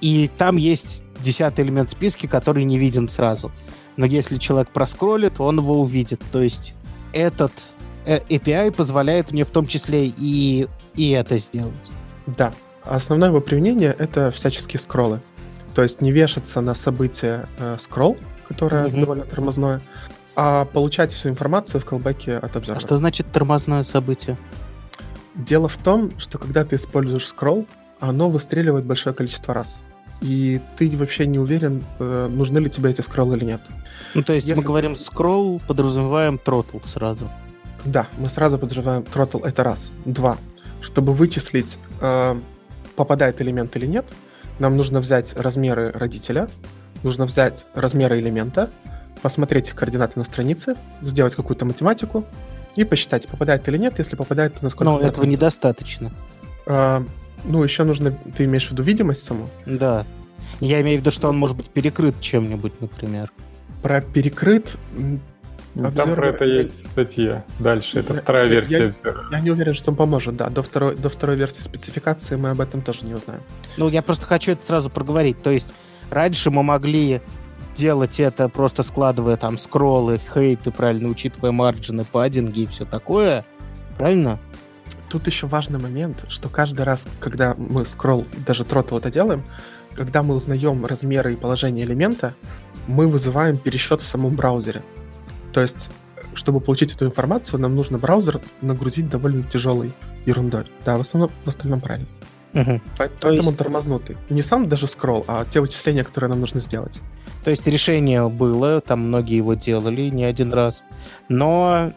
[0.00, 3.52] И там есть десятый элемент списки, который не виден сразу.
[3.96, 6.20] Но если человек проскроллит, он его увидит.
[6.32, 6.74] То есть
[7.12, 7.52] этот
[8.04, 11.72] э, API позволяет мне в том числе и, и это сделать.
[12.26, 12.52] Да.
[12.82, 15.20] Основное его применение— это всяческие скроллы.
[15.76, 19.00] То есть не вешаться на событие э, scroll, которое mm-hmm.
[19.00, 19.80] довольно тормозное,
[20.34, 22.78] а получать всю информацию в колбеке от обзора.
[22.78, 24.36] А что значит тормозное событие?
[25.36, 27.66] Дело в том, что когда ты используешь scroll,
[28.00, 29.82] оно выстреливает большое количество раз.
[30.20, 33.60] И ты вообще не уверен, э, нужны ли тебе эти скроллы или нет.
[34.14, 34.60] Ну, то есть Если...
[34.60, 37.28] мы говорим scroll, подразумеваем throttle сразу.
[37.84, 39.92] Да, мы сразу подразумеваем throttle это раз.
[40.04, 40.38] Два.
[40.80, 42.36] Чтобы вычислить, э,
[42.96, 44.06] попадает элемент или нет,
[44.58, 46.48] нам нужно взять размеры родителя,
[47.02, 48.70] нужно взять размеры элемента,
[49.20, 52.24] посмотреть их координаты на странице, сделать какую-то математику
[52.76, 53.98] и посчитать, попадает или нет.
[53.98, 54.92] Если попадает, то насколько...
[54.92, 56.12] Но этого недостаточно.
[57.44, 58.10] Ну, еще нужно...
[58.36, 59.48] Ты имеешь в виду видимость саму?
[59.66, 60.06] Да.
[60.60, 63.30] Я имею в виду, что он может быть перекрыт чем-нибудь, например.
[63.82, 64.76] Про перекрыт
[65.74, 67.44] ну, Там про это есть статья.
[67.58, 70.48] Дальше, это я, вторая версия я, Я не уверен, что он поможет, да.
[70.48, 73.42] До второй, до второй версии спецификации мы об этом тоже не узнаем.
[73.76, 75.42] Ну, я просто хочу это сразу проговорить.
[75.42, 75.74] То есть
[76.10, 77.20] раньше мы могли
[77.76, 83.44] делать это просто складывая там скроллы, хейты, правильно, учитывая марджины, паддинги и все такое.
[83.98, 84.38] Правильно?
[85.08, 89.44] Тут еще важный момент, что каждый раз, когда мы скролл, даже тротл это делаем,
[89.94, 92.34] когда мы узнаем размеры и положение элемента,
[92.86, 94.82] мы вызываем пересчет в самом браузере.
[95.52, 95.90] То есть,
[96.34, 99.92] чтобы получить эту информацию, нам нужно браузер нагрузить довольно тяжелой
[100.26, 100.64] ерундой.
[100.84, 102.08] Да, в основном в остальном правильно.
[102.54, 102.80] Угу.
[102.98, 103.48] Поэтому есть...
[103.48, 104.16] он тормознутый.
[104.30, 107.00] Не сам даже скролл, а те вычисления, которые нам нужно сделать.
[107.44, 110.84] То есть решение было, там многие его делали не один раз,
[111.28, 111.92] но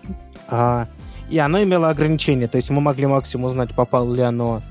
[0.49, 0.87] а,
[1.29, 2.47] и оно имело ограничения.
[2.47, 4.61] То есть мы могли максимум узнать, попало ли оно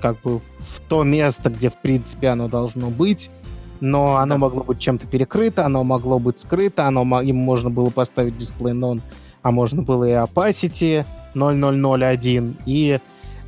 [0.00, 3.30] как бы в то место, где в принципе оно должно быть,
[3.80, 8.38] но оно могло быть чем-то перекрыто, оно могло быть скрыто, оно, им можно было поставить
[8.38, 9.00] дисплей non,
[9.42, 12.56] а можно было и opacity 0001.
[12.66, 12.98] И,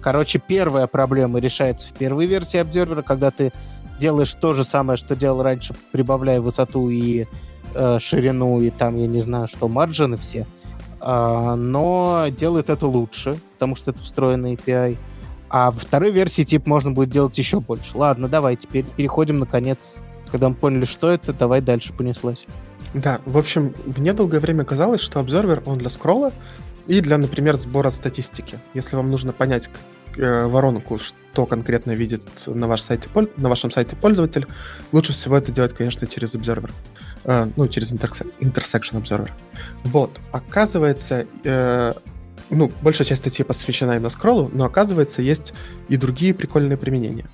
[0.00, 3.52] короче, первая проблема решается в первой версии обзорвера, когда ты
[4.00, 7.26] делаешь то же самое, что делал раньше, прибавляя высоту и
[7.74, 10.46] э, ширину, и там, я не знаю, что, марджины все,
[11.00, 14.96] но делает это лучше, потому что это встроенный API.
[15.48, 17.96] А в второй версии, типа, можно будет делать еще больше.
[17.96, 19.96] Ладно, давай, теперь переходим, наконец,
[20.30, 22.46] когда мы поняли, что это, давай дальше понеслась.
[22.94, 26.32] Да, в общем, мне долгое время казалось, что обзорвер, он для скролла
[26.86, 28.58] и для, например, сбора статистики.
[28.74, 29.68] Если вам нужно понять
[30.16, 34.46] э, воронку, что конкретно видит на, ваш сайте, на вашем сайте пользователь,
[34.92, 36.72] лучше всего это делать, конечно, через обзорвер.
[37.26, 39.32] Э, ну, через intersection обзорвер.
[39.82, 41.92] Вот, оказывается, э,
[42.50, 45.52] ну, большая часть статьи посвящена именно скроллу, но оказывается, есть
[45.88, 47.26] и другие прикольные применения.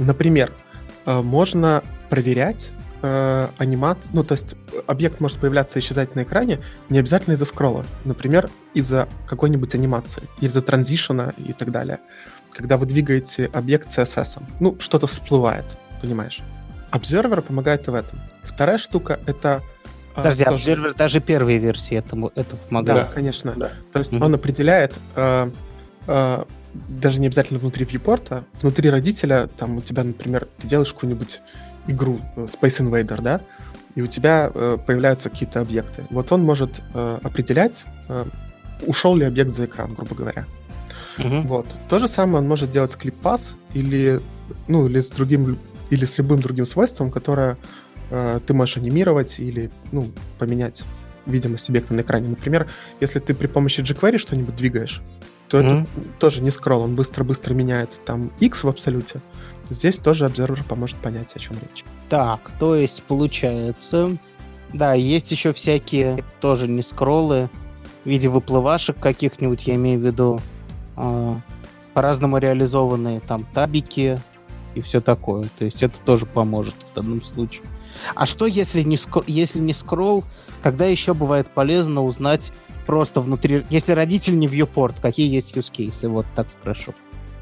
[0.00, 0.52] Например,
[1.06, 2.70] э, можно проверять
[3.02, 4.56] э, анимацию, ну, то есть
[4.88, 10.24] объект может появляться и исчезать на экране не обязательно из-за скролла, например, из-за какой-нибудь анимации,
[10.40, 12.00] из-за транзишена и так далее.
[12.50, 15.66] Когда вы двигаете объект CSS, ну, что-то всплывает,
[16.02, 16.40] понимаешь?
[16.92, 18.20] Observer помогает и в этом.
[18.42, 19.62] Вторая штука— это
[20.14, 20.72] э, Подожди, тоже...
[20.72, 23.08] Observer даже первой версии этому, это помогает.
[23.08, 23.52] Да, конечно.
[23.56, 23.70] Да.
[23.92, 24.24] То есть mm-hmm.
[24.24, 25.50] он определяет э,
[26.06, 26.44] э,
[26.88, 31.40] даже не обязательно внутри вьюпорта, внутри родителя, там у тебя, например, ты делаешь какую-нибудь
[31.86, 33.40] игру э, Space Invader, да,
[33.94, 36.04] и у тебя э, появляются какие-то объекты.
[36.10, 38.24] Вот он может э, определять, э,
[38.82, 40.44] ушел ли объект за экран, грубо говоря.
[41.16, 41.42] Uh-huh.
[41.42, 41.66] Вот.
[41.88, 44.20] То же самое он может делать с клип-пас или,
[44.68, 45.58] ну, или с другим,
[45.90, 47.56] или с любым другим свойством, которое
[48.10, 50.82] э, ты можешь анимировать или ну, поменять
[51.26, 52.28] видимость объекта на экране.
[52.28, 52.68] Например,
[53.00, 55.02] если ты при помощи jQuery что-нибудь двигаешь,
[55.48, 55.82] то mm-hmm.
[55.82, 59.20] это тоже не скролл, он быстро-быстро меняет там x в абсолюте.
[59.70, 61.84] Здесь тоже обзорвер поможет понять, о чем речь.
[62.08, 64.16] Так, то есть получается...
[64.72, 67.48] Да, есть еще всякие тоже не скроллы
[68.04, 70.40] в виде выплывашек каких-нибудь, я имею в виду,
[70.96, 71.34] э,
[71.94, 74.20] по-разному реализованные там табики
[74.76, 75.48] и все такое.
[75.58, 77.62] То есть это тоже поможет в данном случае.
[78.14, 79.24] А что, если не, скр...
[79.26, 80.24] если не скролл,
[80.62, 82.52] когда еще бывает полезно узнать
[82.86, 83.64] просто внутри...
[83.70, 86.08] Если родитель не viewport, какие есть use cases?
[86.08, 86.94] Вот так спрошу.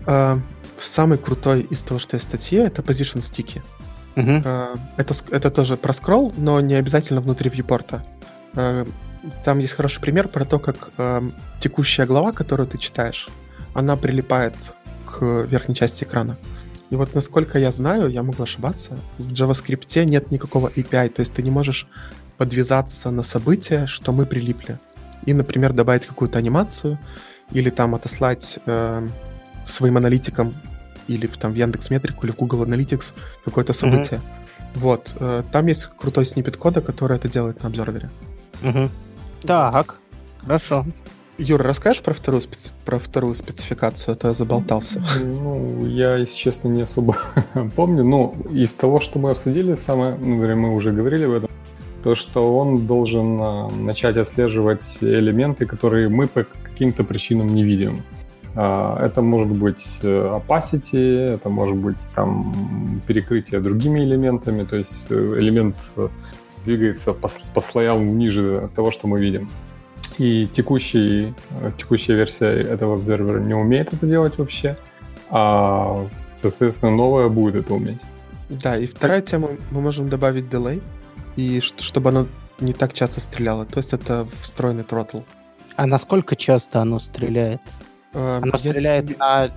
[0.06, 0.38] Uh,
[0.80, 3.62] самый крутой из того, что есть в статье, это position sticky.
[4.14, 4.42] Uh-huh.
[4.44, 8.00] Uh, это, это тоже про скролл, но не обязательно внутри viewport.
[8.54, 8.88] Uh,
[9.44, 13.28] там есть хороший пример про то, как uh, текущая глава, которую ты читаешь,
[13.72, 14.54] она прилипает
[15.06, 16.36] к верхней части экрана.
[16.94, 21.34] И вот насколько я знаю, я могу ошибаться, в JavaScript нет никакого API, то есть
[21.34, 21.88] ты не можешь
[22.36, 24.78] подвязаться на события, что мы прилипли.
[25.26, 27.00] И, например, добавить какую-то анимацию
[27.50, 29.08] или там отослать э,
[29.64, 30.54] своим аналитикам
[31.08, 33.12] или там в Яндекс Метрику или в Google Analytics
[33.44, 34.20] какое-то событие.
[34.20, 34.78] Mm-hmm.
[34.78, 35.14] Вот.
[35.18, 38.08] Э, там есть крутой снипет кода, который это делает на обзорвере.
[38.62, 38.90] Mm-hmm.
[39.42, 39.96] Так,
[40.42, 40.86] хорошо.
[41.36, 42.70] Юра, расскажешь про вторую, специ...
[42.84, 45.02] про вторую спецификацию, а то я заболтался.
[45.20, 47.16] Ну, я, если честно, не особо
[47.76, 48.04] помню.
[48.04, 51.50] Но из того, что мы обсудили, самое, ну, мы уже говорили об этом,
[52.04, 58.02] то, что он должен а, начать отслеживать элементы, которые мы по каким-то причинам не видим.
[58.54, 65.06] А, это может быть э, opacity, это может быть там перекрытие другими элементами, то есть
[65.10, 66.08] э, элемент э,
[66.64, 69.48] двигается по, по слоям ниже того, что мы видим.
[70.18, 71.34] И текущий,
[71.76, 74.76] текущая версия этого обзервера не умеет это делать вообще,
[75.30, 78.00] а, соответственно, новая будет это уметь.
[78.48, 80.82] Да, и вторая тема, мы можем добавить delay,
[81.36, 82.26] и чтобы оно
[82.60, 83.64] не так часто стреляло.
[83.64, 85.20] То есть это встроенный тротл.
[85.76, 87.60] А насколько часто оно стреляет?
[88.12, 89.16] Э, оно стреляет не...
[89.16, 89.50] на,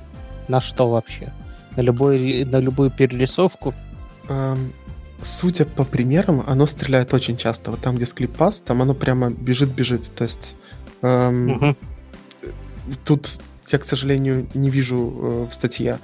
[0.47, 1.31] на что вообще?
[1.75, 3.73] На, любой, на любую перерисовку?
[4.29, 4.73] Эм,
[5.21, 7.71] судя по примерам, оно стреляет очень часто.
[7.71, 10.03] Вот там, где склипас, там оно прямо бежит-бежит.
[10.15, 10.55] То есть
[11.01, 11.75] эм, угу.
[13.05, 15.99] тут я, к сожалению, не вижу э, в статье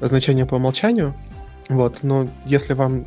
[0.00, 1.14] значения по умолчанию.
[1.68, 3.06] Вот, но если вам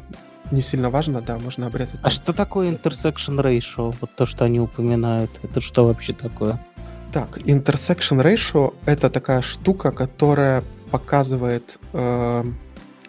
[0.51, 1.99] не сильно важно, да, можно обрезать.
[2.01, 3.95] А что такое intersection ratio?
[4.01, 5.31] Вот то, что они упоминают.
[5.43, 6.59] Это что вообще такое?
[7.13, 12.43] Так, intersection ratio— это такая штука, которая показывает э,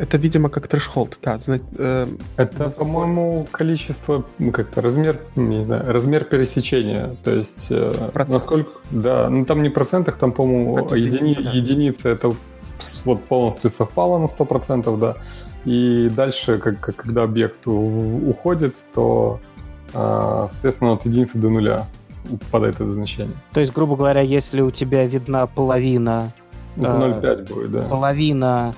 [0.00, 1.38] это, видимо, как трэшхолд, да.
[1.76, 7.14] Э, это, по-моему, количество, ну, как-то размер, не знаю, размер пересечения.
[7.22, 11.50] То есть, э, насколько, да, ну там не в процентах, там, по-моему, едини, единица, да.
[11.50, 12.32] единица это
[13.04, 15.16] вот полностью совпало на 100%, да.
[15.66, 19.38] И дальше, как, как, когда объект уходит, то,
[19.92, 21.86] э, соответственно, от единицы до нуля
[22.50, 23.36] падает это значение.
[23.52, 26.32] То есть, грубо говоря, если у тебя видна половина...
[26.76, 27.80] Это 0,5 будет, да.
[27.82, 28.74] Половина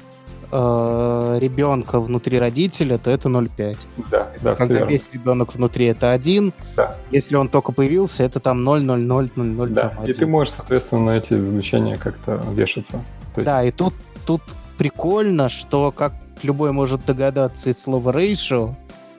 [0.52, 3.78] э, ребенка внутри родителя, то это 0,5.
[4.10, 6.52] Да, да, Когда весь ребенок внутри, это 1.
[6.76, 6.96] Да.
[7.10, 9.68] Если он только появился, это там 0,0000.
[9.70, 13.02] Да, там, и ты можешь, соответственно, на эти значения как-то вешаться.
[13.34, 13.74] То да, есть...
[13.74, 13.94] и тут,
[14.26, 14.42] тут
[14.76, 16.12] прикольно, что, как
[16.42, 18.74] любой может догадаться из слова ratio,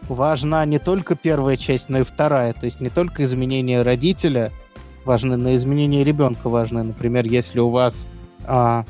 [0.08, 2.54] важна не только первая часть, но и вторая.
[2.54, 4.52] То есть не только изменение родителя
[5.04, 6.84] важны, но и изменение ребенка важны.
[6.84, 8.08] Например, если у вас
[8.46, 8.86] а,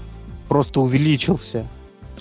[0.50, 1.66] просто увеличился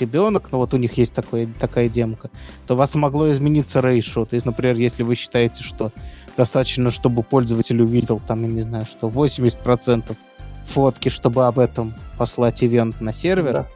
[0.02, 2.30] ребенок, ну вот у них есть такое, такая демка,
[2.66, 4.24] то у вас могло измениться рейшо.
[4.24, 5.92] То есть, например, если вы считаете, что
[6.36, 10.16] достаточно, чтобы пользователь увидел, там, я не знаю, что 80%
[10.64, 13.66] фотки, чтобы об этом послать ивент на сервер, да.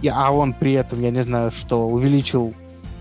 [0.00, 2.54] и, а он при этом, я не знаю, что увеличил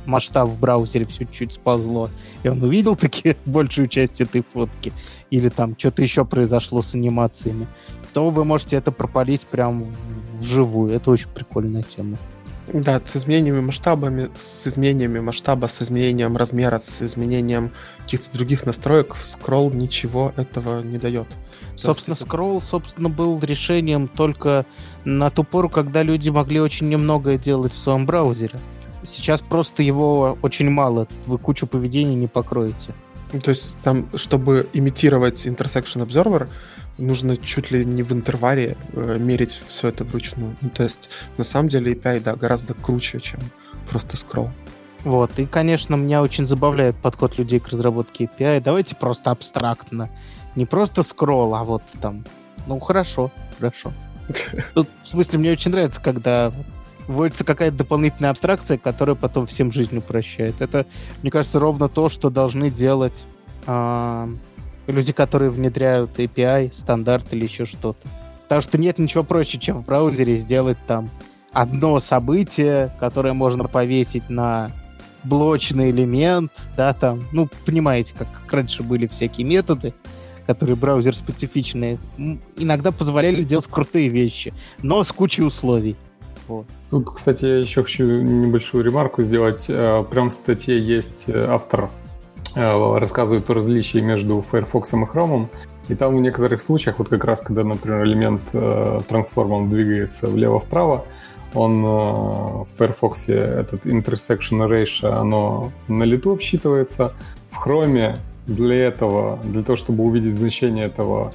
[0.06, 2.10] масштаб в браузере, все чуть сползло,
[2.44, 4.92] и он увидел таки большую часть этой фотки,
[5.30, 7.68] или там что-то еще произошло с анимациями,
[8.14, 9.86] то вы можете это пропалить прям
[10.40, 10.92] вживую.
[10.92, 12.18] Это очень прикольная тема.
[12.72, 19.16] Да, с изменениями масштабами, с изменениями масштаба, с изменением размера, с изменением каких-то других настроек,
[19.22, 21.28] скролл ничего этого не дает.
[21.76, 24.66] Собственно, скролл, собственно, был решением только
[25.04, 28.58] на ту пору, когда люди могли очень немногое делать в своем браузере.
[29.06, 32.94] Сейчас просто его очень мало, вы кучу поведений не покроете.
[33.44, 36.50] То есть там, чтобы имитировать Intersection Observer,
[36.98, 40.56] нужно чуть ли не в интервале э, мерить все это вручную.
[40.62, 43.40] Ну, то есть, на самом деле, API, да, гораздо круче, чем
[43.90, 44.52] просто скролл.
[45.04, 48.62] Вот, и, конечно, меня очень забавляет подход людей к разработке API.
[48.62, 50.10] Давайте просто абстрактно.
[50.56, 52.24] Не просто скролл, а вот там...
[52.68, 53.92] Ну, хорошо, хорошо.
[54.74, 56.54] Тут, в смысле, мне очень нравится, когда
[57.08, 60.62] вводится какая-то дополнительная абстракция, которая потом всем жизнь упрощает.
[60.62, 60.86] Это,
[61.22, 63.26] мне кажется, ровно то, что должны делать
[63.68, 64.28] э,
[64.88, 68.08] люди, которые внедряют API, стандарт или еще что-то.
[68.44, 71.10] Потому что нет ничего проще, чем в браузере сделать там
[71.52, 74.72] одно событие, которое можно повесить на
[75.24, 79.94] блочный элемент, да, там, ну, понимаете, как, как раньше были всякие методы,
[80.46, 81.98] которые браузер специфичные,
[82.58, 85.96] иногда позволяли делать крутые вещи, но с кучей условий.
[86.48, 86.66] Вот.
[86.90, 89.66] Тут, кстати, я еще хочу небольшую ремарку сделать.
[89.70, 91.90] Э, прям в статье есть э, автор,
[92.56, 95.48] рассказывает о различии между Firefox и Chrome.
[95.90, 98.42] И там в некоторых случаях, вот как раз когда, например, элемент
[99.08, 101.06] трансформом двигается влево-вправо,
[101.54, 107.14] он в Firefox этот intersection ratio, оно на лету обсчитывается.
[107.50, 111.34] В Chrome для этого, для того, чтобы увидеть значение этого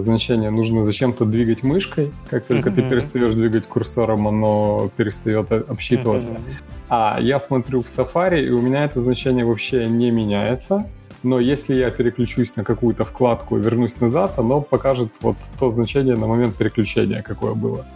[0.00, 2.12] значения, нужно зачем-то двигать мышкой.
[2.30, 2.74] Как только mm-hmm.
[2.74, 6.32] ты перестаешь двигать курсором, оно перестает обсчитываться.
[6.32, 6.84] Mm-hmm.
[6.88, 10.86] А я смотрю в Safari, и у меня это значение вообще не меняется.
[11.22, 16.16] Но если я переключусь на какую-то вкладку и вернусь назад, оно покажет вот то значение
[16.16, 17.86] на момент переключения, какое было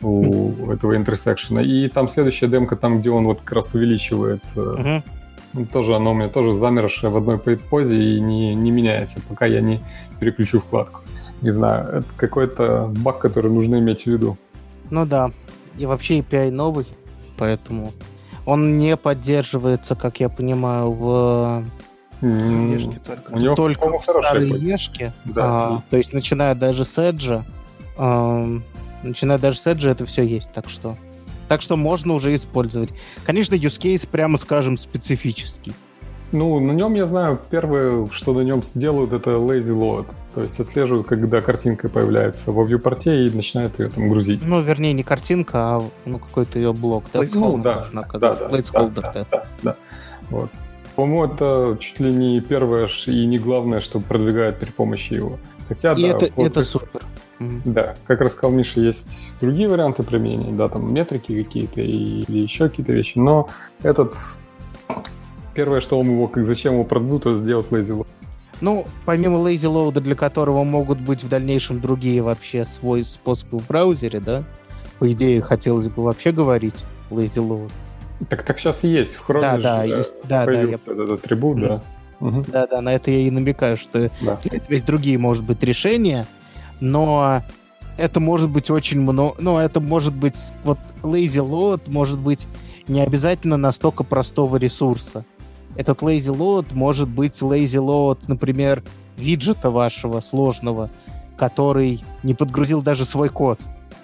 [0.00, 1.60] у этого интерсекшена.
[1.60, 5.02] И там следующая демка, там, где он вот как раз увеличивает mm-hmm
[5.72, 9.60] тоже оно у меня тоже замершее в одной позе и не, не меняется, пока я
[9.60, 9.80] не
[10.20, 11.00] переключу вкладку.
[11.42, 14.36] Не знаю, это какой-то баг, который нужно иметь в виду.
[14.90, 15.30] Ну да,
[15.76, 16.86] и вообще API новый,
[17.36, 17.92] поэтому
[18.44, 21.64] он не поддерживается, как я понимаю, в
[22.22, 23.32] Ешки только.
[23.32, 25.12] У него только в старой Ешке.
[25.24, 25.44] Да.
[25.44, 27.42] А, то есть начиная даже с Edge,
[27.96, 28.46] а,
[29.02, 30.96] начиная даже с Edge это все есть, так что
[31.48, 32.90] так что можно уже использовать.
[33.24, 35.72] Конечно, use case, прямо скажем, специфический.
[36.30, 40.06] Ну, на нем, я знаю, первое, что на нем делают, это lazy load.
[40.38, 44.40] То есть отслеживают, когда картинка появляется во viewport и начинают ее там грузить.
[44.46, 47.06] Ну, вернее, не картинка, а ну, какой-то ее блок.
[47.12, 49.76] Да, да, да, да, да, да, да, да.
[50.30, 50.48] Вот.
[50.94, 55.40] По-моему, это чуть ли не первое и не главное, что продвигает при помощи его.
[55.66, 57.02] Хотя, и да, это, вот это супер.
[57.40, 62.92] Да, как рассказал Миша, есть другие варианты применения, да, там метрики какие-то или еще какие-то
[62.92, 63.48] вещи, но
[63.82, 64.14] этот
[65.52, 68.06] первое, что он его, как зачем его продадут, это сделать load.
[68.60, 73.66] Ну, помимо lazy load, для которого могут быть в дальнейшем другие вообще свой способы в
[73.66, 74.44] браузере, да,
[74.98, 77.70] по идее, хотелось бы вообще говорить lazy load.
[78.28, 79.14] Так так сейчас и есть.
[79.14, 80.74] В Chrome да, да, есть, да, да, я...
[80.74, 81.82] этот атрибут, да.
[82.20, 82.46] Угу.
[82.48, 84.38] Да, да, на это я и намекаю, что да.
[84.68, 86.26] есть другие, может быть, решения,
[86.80, 87.42] но
[87.96, 92.48] это может быть очень много, ну, это может быть, вот lazy load может быть
[92.88, 95.24] не обязательно настолько простого ресурса.
[95.78, 98.82] Этот lazy load может быть lazy load, например,
[99.16, 100.90] виджета вашего сложного,
[101.36, 103.60] который не подгрузил даже свой код.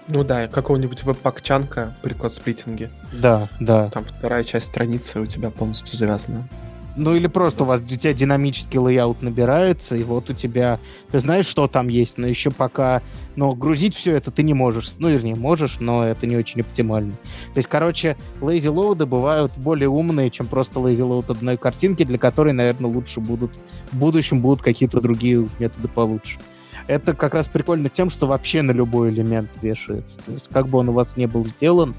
[0.06, 2.90] Ну да, какого-нибудь веб-пак-чанка при код-сплитинге.
[3.12, 3.90] Да, да.
[3.90, 6.46] Там вторая часть страницы у тебя полностью завязана.
[6.96, 10.78] Ну или просто у вас у тебя динамический layout набирается, и вот у тебя...
[11.10, 13.02] Ты знаешь, что там есть, но еще пока...
[13.34, 14.92] Но грузить все это ты не можешь.
[14.98, 17.10] Ну, вернее, можешь, но это не очень оптимально.
[17.10, 22.90] То есть, короче, load бывают более умные, чем просто load одной картинки, для которой, наверное,
[22.90, 23.50] лучше будут...
[23.90, 26.38] В будущем будут какие-то другие методы получше.
[26.86, 30.20] Это как раз прикольно тем, что вообще на любой элемент вешается.
[30.24, 31.94] То есть, как бы он у вас не был сделан,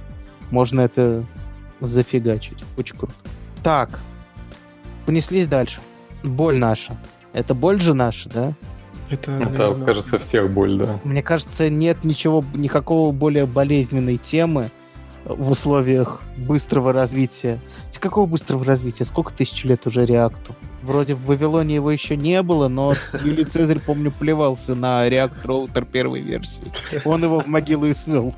[0.51, 1.23] можно это
[1.81, 2.63] зафигачить.
[2.77, 3.13] Очень круто.
[3.63, 3.99] Так,
[5.05, 5.79] понеслись дальше.
[6.23, 6.95] Боль наша.
[7.33, 8.53] Это боль же наша, да?
[9.09, 10.99] Это, Это наверное, кажется, всех боль, да.
[11.03, 14.69] Мне кажется, нет ничего, никакого более болезненной темы
[15.25, 17.59] в условиях быстрого развития.
[17.99, 19.03] Какого быстрого развития?
[19.05, 20.53] Сколько тысяч лет уже реакту?
[20.83, 25.85] Вроде в Вавилоне его еще не было, но Юлий Цезарь, помню, плевался на реактор роутер
[25.85, 26.71] первой версии.
[27.03, 28.35] Он его в могилу и смел.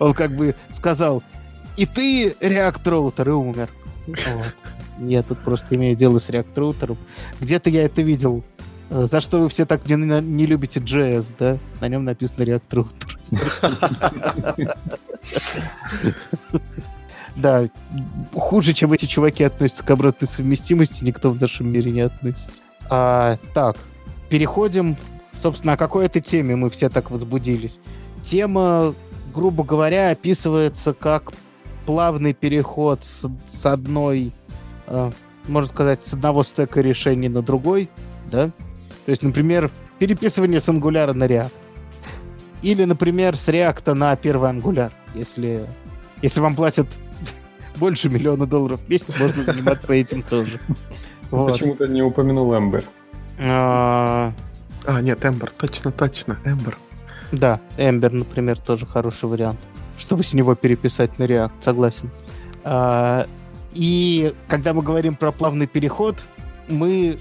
[0.00, 1.22] Он как бы сказал,
[1.76, 3.68] и ты реактор роутер, и умер.
[4.98, 6.96] Я тут просто имею дело с React
[7.40, 8.44] Где-то я это видел.
[8.90, 11.58] Э, за что вы все так не, не любите JS, да?
[11.80, 12.86] На нем написано React
[17.36, 17.64] Да,
[18.34, 22.60] хуже, чем эти чуваки относятся к обратной совместимости, никто в нашем мире не относится.
[22.90, 23.76] А, так,
[24.28, 24.96] переходим,
[25.40, 27.78] собственно, о какой этой теме мы все так возбудились.
[28.22, 28.94] Тема,
[29.34, 31.32] грубо говоря, описывается как
[31.86, 34.32] плавный переход с, с одной
[35.48, 37.88] можно сказать, с одного стека решений на другой,
[38.30, 38.46] да?
[39.04, 41.52] То есть, например, переписывание с Angular на React.
[42.62, 44.92] Или, например, с React на первый Angular.
[45.14, 45.66] Если,
[46.22, 46.86] если вам платят
[47.76, 50.60] больше миллиона долларов в месяц, можно заниматься этим тоже.
[51.30, 52.84] Почему ты не упомянул Ember?
[53.40, 54.32] А,
[54.84, 56.74] а, нет, Ember, точно, точно, Ember.
[57.32, 59.58] Да, Ember, например, тоже хороший вариант.
[59.96, 62.10] чтобы с него переписать на React, согласен.
[63.74, 66.22] И когда мы говорим про плавный переход,
[66.68, 67.18] мы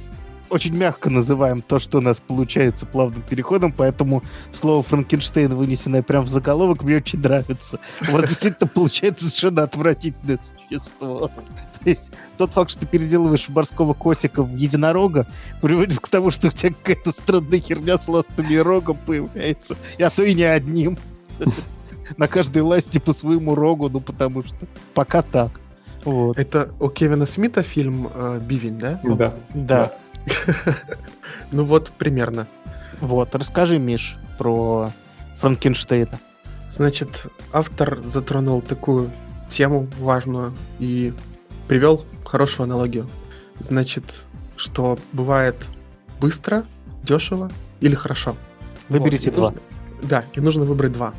[0.51, 4.21] очень мягко называем то, что у нас получается плавным переходом, поэтому
[4.51, 7.79] слово Франкенштейн, вынесенное прямо в заголовок, мне очень нравится.
[8.09, 10.39] Вот действительно получается совершенно отвратительное
[10.69, 11.31] существо.
[11.83, 15.25] То есть тот факт, что ты переделываешь морского котика в единорога,
[15.61, 20.09] приводит к тому, что у тебя какая-то странная херня с ластами и рогом появляется, а
[20.09, 20.97] то и не одним.
[22.17, 25.60] На каждой ласте по своему рогу, ну потому что пока так.
[26.05, 26.37] Вот.
[26.37, 28.99] Это у Кевина Смита фильм э, Бивень, да?
[29.03, 29.33] Да.
[29.53, 29.91] Да.
[31.51, 32.47] Ну вот, примерно.
[33.01, 34.89] Вот, расскажи, Миш, про
[35.39, 36.19] Франкенштейна.
[36.69, 39.11] Значит, автор затронул такую
[39.49, 41.13] тему важную и
[41.67, 43.09] привел хорошую аналогию.
[43.59, 44.23] Значит,
[44.55, 45.55] что бывает
[46.21, 46.63] быстро,
[47.03, 48.37] дешево или хорошо.
[48.87, 49.49] Выберите вот, два.
[49.49, 49.61] Нужно,
[50.03, 51.13] да, и нужно выбрать два.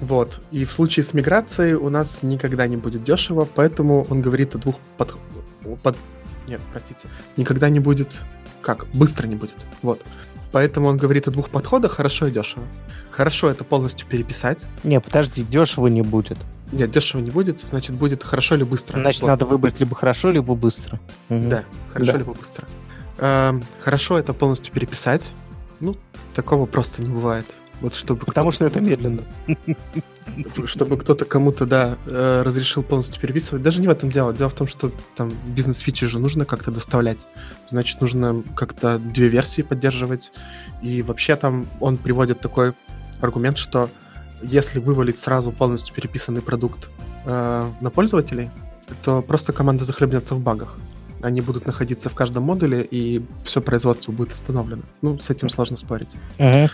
[0.00, 0.40] Вот.
[0.50, 4.58] И в случае с миграцией у нас никогда не будет дешево, поэтому он говорит о
[4.58, 5.14] двух под...
[5.82, 5.96] под...
[6.48, 7.08] Нет, простите.
[7.36, 8.08] Никогда не будет
[8.64, 8.86] как?
[8.92, 9.56] Быстро не будет.
[9.82, 10.02] Вот.
[10.50, 12.64] Поэтому он говорит о двух подходах, хорошо и дешево.
[13.10, 14.66] Хорошо это полностью переписать.
[14.82, 16.38] Не, подожди, дешево не будет.
[16.72, 18.98] Нет, дешево не будет, значит, будет хорошо или быстро.
[18.98, 19.28] Значит, вот.
[19.28, 20.98] надо выбрать либо хорошо, либо быстро.
[21.28, 21.48] Угу.
[21.48, 22.18] Да, хорошо, да.
[22.18, 22.66] либо быстро.
[23.18, 25.28] Эм, хорошо это полностью переписать.
[25.80, 25.96] Ну,
[26.34, 27.46] такого просто не бывает.
[27.80, 29.22] Вот чтобы Потому что это медленно.
[30.66, 33.62] Чтобы кто-то кому-то, да, э, разрешил полностью переписывать.
[33.62, 34.32] Даже не в этом дело.
[34.32, 37.26] Дело в том, что там бизнес-фичи же нужно как-то доставлять.
[37.68, 40.32] Значит, нужно как-то две версии поддерживать.
[40.82, 42.72] И вообще там он приводит такой
[43.20, 43.88] аргумент, что
[44.42, 46.88] если вывалить сразу полностью переписанный продукт
[47.26, 48.50] э, на пользователей,
[49.04, 50.78] то просто команда захлебнется в багах
[51.24, 54.82] они будут находиться в каждом модуле, и все производство будет остановлено.
[55.00, 56.10] Ну, с этим сложно спорить.
[56.38, 56.70] Uh-huh.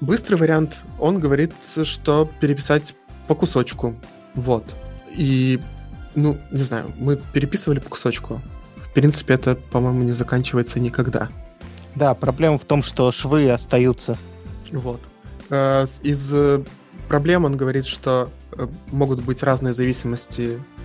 [0.00, 1.52] Быстрый вариант, он говорит,
[1.84, 2.94] что переписать
[3.28, 3.94] по кусочку.
[4.34, 4.64] Вот.
[5.14, 5.60] И,
[6.14, 8.40] ну, не знаю, мы переписывали по кусочку.
[8.76, 11.28] В принципе, это, по-моему, не заканчивается никогда.
[11.94, 14.16] Да, проблема в том, что швы остаются.
[14.72, 15.00] Вот.
[15.50, 16.34] Э, из
[17.08, 20.75] проблем он говорит, что э, могут быть разные зависимости Э,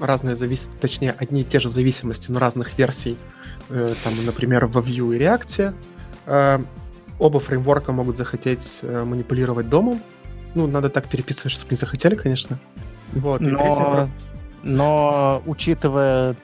[0.00, 3.16] разные зависимости, точнее, одни и те же зависимости, но разных версий,
[3.68, 5.74] э, там, например, во Vue и React.
[6.26, 6.58] Э,
[7.18, 10.00] оба фреймворка могут захотеть манипулировать домом.
[10.54, 12.58] Ну, надо так переписывать, чтобы не захотели, конечно.
[13.12, 14.10] Вот, но, третье...
[14.62, 16.34] но учитывая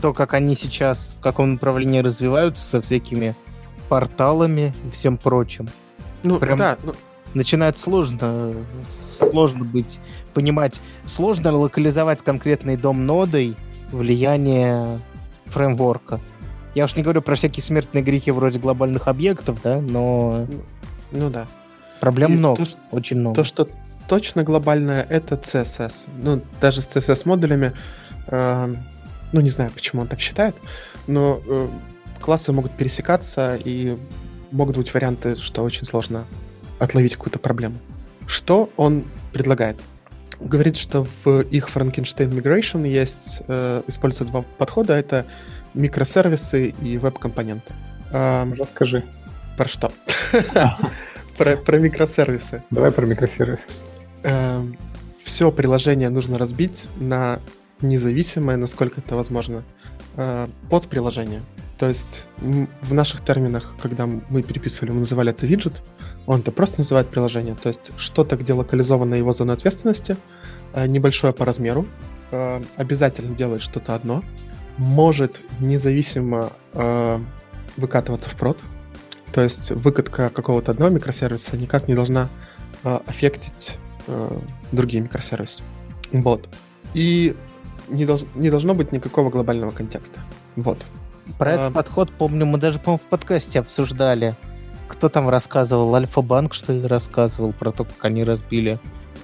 [0.00, 3.34] то, как они сейчас, в каком направлении развиваются со всякими
[3.88, 5.68] порталами и всем прочим,
[6.22, 6.94] ну, прям да, ну...
[7.38, 8.54] начинает сложно,
[9.16, 9.98] сложно быть
[10.34, 13.56] понимать, сложно локализовать конкретный дом нодой
[13.90, 15.00] влияние
[15.46, 16.20] фреймворка.
[16.74, 20.46] Я уж не говорю про всякие смертные грехи вроде глобальных объектов, да, но...
[21.10, 21.46] Ну да.
[22.00, 23.36] Проблем И много, то, очень много.
[23.36, 23.68] То, что
[24.08, 26.06] точно глобальное, это CSS.
[26.22, 27.72] Ну, даже с CSS-модулями,
[28.26, 28.74] э,
[29.32, 30.54] ну, не знаю, почему он так считает,
[31.06, 31.68] но э,
[32.20, 33.96] классы могут пересекаться, и
[34.50, 36.24] могут быть варианты, что очень сложно
[36.78, 37.76] отловить какую-то проблему.
[38.26, 39.76] Что он предлагает?
[40.40, 44.94] говорит, что в их Frankenstein Migration есть, э, используются два подхода.
[44.94, 45.26] Это
[45.74, 47.72] микросервисы и веб-компоненты.
[48.12, 49.04] Э, Расскажи.
[49.56, 49.92] Про что?
[51.36, 52.62] про, про микросервисы.
[52.70, 53.64] Давай про микросервисы.
[54.22, 54.64] Э,
[55.24, 57.38] все приложение нужно разбить на
[57.80, 59.64] независимое, насколько это возможно,
[60.16, 61.40] э, под приложение.
[61.78, 62.26] То есть
[62.82, 65.82] в наших терминах, когда мы переписывали, мы называли это виджет,
[66.28, 67.54] он-то просто называет приложение.
[67.54, 70.16] То есть что-то, где локализована его зона ответственности,
[70.74, 71.86] э, небольшое по размеру,
[72.30, 74.22] э, обязательно делает что-то одно,
[74.76, 77.18] может независимо э,
[77.78, 78.58] выкатываться в прод.
[79.32, 82.28] То есть выкатка какого-то одного микросервиса никак не должна
[82.82, 83.76] аффектить
[84.72, 85.62] другие микросервисы.
[86.12, 86.48] Вот.
[86.94, 87.34] И
[87.88, 90.20] не, долж, не должно быть никакого глобального контекста.
[90.56, 90.78] Вот.
[91.38, 91.70] Про этот а...
[91.70, 94.34] подход, помню, мы даже, по-моему, в подкасте обсуждали.
[94.88, 95.94] Кто там рассказывал?
[95.94, 98.78] Альфа-банк, что ли, рассказывал про то, как они разбили,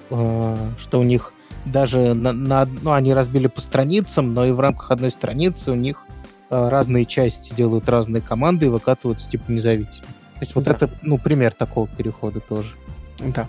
[0.09, 1.33] э, что у них
[1.65, 5.75] даже на, на, ну, они разбили по страницам, но и в рамках одной страницы у
[5.75, 6.05] них
[6.49, 10.05] э, разные части делают разные команды и выкатываются типа независимо.
[10.35, 10.71] То есть вот да.
[10.71, 12.73] это, ну, пример такого перехода тоже.
[13.19, 13.47] Да.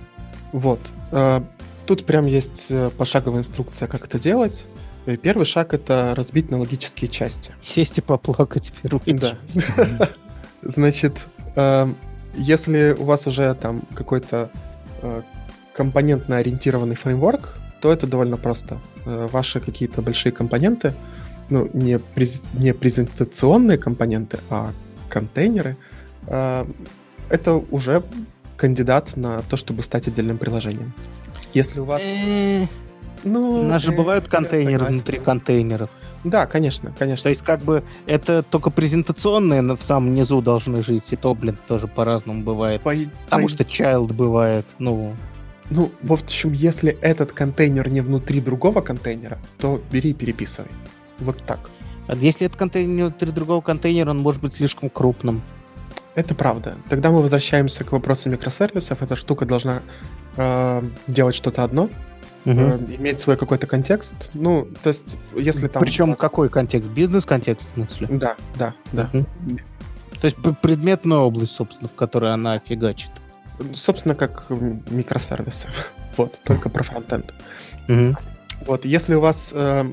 [0.53, 0.81] Вот.
[1.13, 1.43] Э,
[1.87, 4.65] тут прям есть э, пошаговая инструкция, как это делать.
[5.05, 7.53] Э, первый шаг это разбить на логические части.
[7.63, 9.03] Сесть и поплакать первый.
[9.07, 9.37] Да.
[10.63, 11.27] Значит,
[12.35, 14.51] если у вас уже там какой-то
[15.03, 15.23] э,
[15.75, 18.79] компонентно ориентированный фреймворк, то это довольно просто.
[19.07, 20.93] Э, ваши какие-то большие компоненты,
[21.51, 24.73] ну, не, през, не презентационные компоненты, а
[25.09, 25.77] контейнеры,
[26.27, 28.03] это уже
[28.57, 30.93] кандидат на то, чтобы стать отдельным приложением.
[31.55, 32.03] Если у вас...
[33.25, 35.91] Ну, У нас же э, бывают контейнеры внутри контейнеров.
[36.25, 37.25] Да, конечно, конечно.
[37.25, 41.57] То есть, как бы, это только презентационные в самом низу должны жить, и то, блин,
[41.69, 42.81] тоже по-разному бывает.
[42.83, 42.95] По
[43.25, 45.15] Потому по и- что child бывает, ну...
[45.69, 50.71] Ну, в общем, если этот контейнер не внутри другого контейнера, то бери и переписывай.
[51.19, 51.71] Вот так.
[52.07, 55.43] а Если это контейнер внутри другого контейнера, он может быть слишком крупным.
[56.15, 56.77] Это правда.
[56.89, 59.03] Тогда мы возвращаемся к вопросу микросервисов.
[59.03, 59.81] Эта штука должна
[60.37, 61.91] э, делать что-то одно,
[62.47, 62.61] Мгм.
[62.61, 64.31] э, иметь свой какой-то контекст.
[64.35, 65.83] Ну, то есть, если там...
[65.83, 66.89] Причем вас- какой контекст?
[66.91, 68.07] Бизнес-контекст, в смысле?
[68.11, 69.11] Да, да, да.
[69.13, 69.27] Мгм.
[70.21, 73.11] То есть предметная область, собственно, в которой она фигачит.
[73.75, 75.69] Собственно, как микросервисы.
[76.17, 77.35] Вот, только про фронтенд.
[77.89, 78.17] Мгм.
[78.67, 79.85] Вот, если у вас э,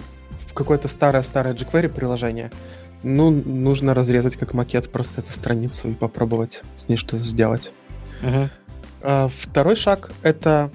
[0.54, 2.49] какое-то старое-старое jQuery приложение,
[3.04, 7.72] ну, нужно разрезать как макет просто эту страницу и попробовать с ней что-то сделать.
[9.01, 10.72] А, Второй шаг— это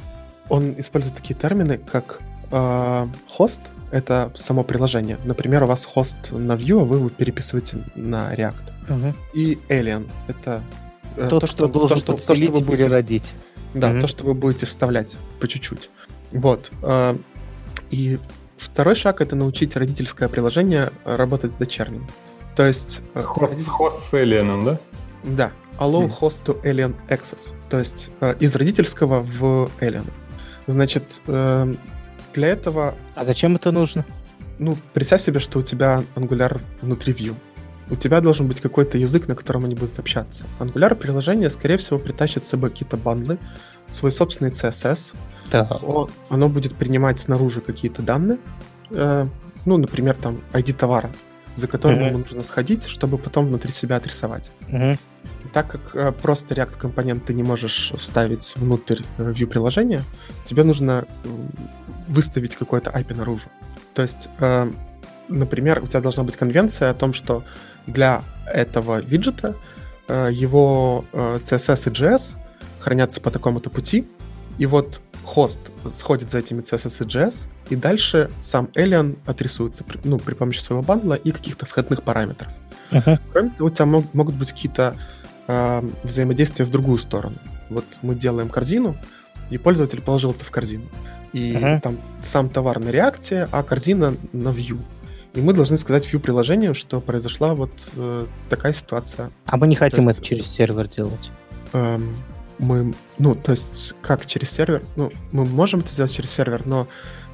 [0.49, 2.21] он использует такие термины, как
[2.51, 5.19] э, хост— это само приложение.
[5.25, 8.55] Например, у вас хост на Vue, а вы его переписываете на React.
[8.89, 9.15] Мгм.
[9.35, 10.63] И Alien— это
[11.17, 13.33] э, Тот, то, кто должен то, что, то, что вы будете переродить.
[13.75, 14.01] Да, Мгм.
[14.03, 15.91] то, что вы будете вставлять по чуть-чуть.
[16.33, 16.71] Вот.
[16.83, 17.17] а,
[17.91, 18.19] И
[18.57, 22.07] второй шаг— это научить родительское приложение работать с дочерним.
[22.57, 23.01] То есть...
[23.15, 24.79] э, Хост, родитель- хост с Alien, да?
[25.25, 25.53] Да.
[25.79, 26.13] Allow Хм.
[26.25, 27.55] host to alien access.
[27.71, 30.05] То есть э, из родительского в alien.
[30.69, 31.75] Значит, э,
[32.35, 34.05] для этого, А зачем это нужно?
[34.59, 37.35] ну, представь себе, что у тебя Angular внутри Vue.
[37.91, 40.45] У тебя должен быть какой-то язык, на котором они будут общаться.
[40.61, 43.39] Angular приложение, скорее всего, притащит с собой какие-то бандлы,
[43.91, 45.15] свой собственный CSS.
[45.83, 48.39] О- оно будет принимать снаружи какие-то данные,
[48.91, 49.27] э,
[49.65, 51.11] ну, например, там ID товара,
[51.59, 52.09] за которым Мгм.
[52.09, 54.51] ему нужно сходить, чтобы потом внутри себя отрисовать.
[54.69, 54.99] Мгм.
[55.53, 60.03] Так как э, просто React компонент ты не можешь вставить внутрь э, view приложения,
[60.45, 61.29] тебе нужно э,
[62.09, 63.49] выставить какое-то API наружу.
[63.95, 64.71] То есть, э,
[65.29, 67.43] например, у тебя должна быть конвенция о том, что
[67.87, 69.55] для этого виджета
[70.09, 72.37] э, его э, CSS и JS
[72.81, 74.07] хранятся по такому-то пути,
[74.59, 75.59] и вот хост
[75.95, 77.35] сходит за этими CSS и JS,
[77.71, 82.53] и дальше сам Alien отрисуется ну, при помощи своего бандла и каких-то входных параметров.
[82.91, 83.19] Мгм.
[83.33, 84.97] Кроме того, у тебя мог- могут быть какие-то
[85.51, 87.37] э, взаимодействия в другую сторону.
[87.71, 88.97] Вот мы делаем корзину,
[89.51, 90.85] и пользователь положил это в корзину.
[91.33, 91.81] И Мгм.
[91.81, 94.79] там сам товар на реакте, а корзина на view.
[95.35, 99.31] И мы должны сказать view приложению, что произошла вот э, такая ситуация.
[99.47, 101.31] А мы не хотим есть- это через сервер делать.
[101.75, 102.15] Эм,
[102.59, 104.83] мы, ну, то есть, как через сервер?
[104.97, 106.89] Ну, мы можем это сделать через сервер, но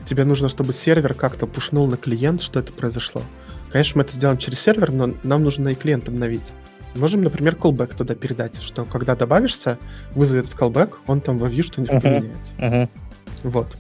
[0.05, 3.23] тебе нужно, чтобы сервер как-то пушнул на клиент, что это произошло.
[3.71, 6.53] Конечно, мы это сделаем через сервер, но нам нужно и клиент обновить.
[6.95, 9.79] Можем, например, callback туда передать, что когда добавишься,
[10.15, 12.01] вызовет этот callback, он там во view что-нибудь Мгм.
[12.03, 12.37] поменяет.
[12.59, 12.89] Мгм.
[13.43, 13.77] Вот.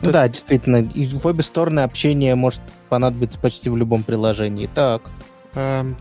[0.00, 4.68] Ну То да, действительно, и в обе стороны общение может понадобиться почти в любом приложении.
[4.74, 5.02] Так.
[5.54, 5.96] Эм,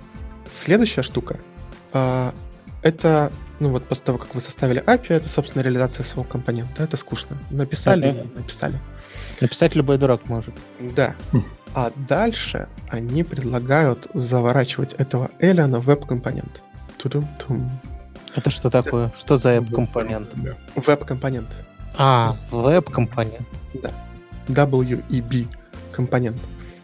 [0.47, 1.39] Следующая штука.
[1.93, 2.31] э,
[2.83, 6.83] Это, ну вот после того, как вы составили API, это, собственно, реализация своего компонента.
[6.83, 7.37] Это скучно.
[7.49, 8.79] Написали и написали.
[9.41, 10.53] Написать любой дурак может.
[10.79, 11.15] Да.
[11.31, 11.45] Хм.
[11.73, 16.61] А дальше они предлагают заворачивать этого Элиана в веб-компонент.
[16.97, 17.69] Тудум-тум.
[18.35, 19.11] Это что такое?
[19.17, 20.29] Что за веб-компонент?
[20.35, 20.55] Да.
[20.75, 21.47] Веб-компонент.
[21.97, 23.47] А, веб-компонент.
[24.47, 25.47] WEB
[25.91, 26.37] компонент.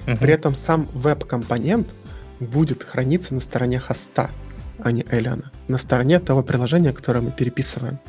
[0.08, 0.18] Мгм.
[0.18, 1.88] При этом сам веб-компонент
[2.40, 4.30] будет храниться на стороне хоста,
[4.84, 5.52] а не Элиана.
[5.68, 8.00] На стороне того приложения, которое мы переписываем.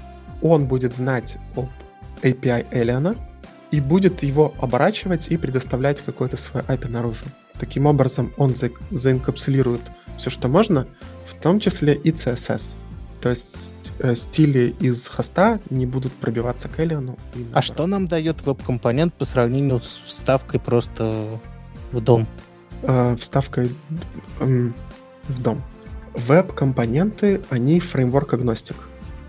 [0.42, 1.68] Он будет знать об
[2.22, 3.14] API Элиана
[3.70, 7.24] и будет его оборачивать и предоставлять какой-то свой API наружу.
[7.58, 9.80] Таким образом, он за- заинкапсулирует
[10.18, 10.86] все, что можно,
[11.26, 12.74] в том числе и CSS.
[13.20, 17.16] То есть э, стили из хоста не будут пробиваться к Элиану.
[17.52, 21.24] А что нам дает веб-компонент по сравнению с вставкой просто
[21.92, 22.26] в дом?
[22.82, 23.70] э, вставкой
[24.40, 24.74] м,
[25.28, 25.62] в дом.
[26.14, 28.76] Веб-компоненты, они framework-agnostic.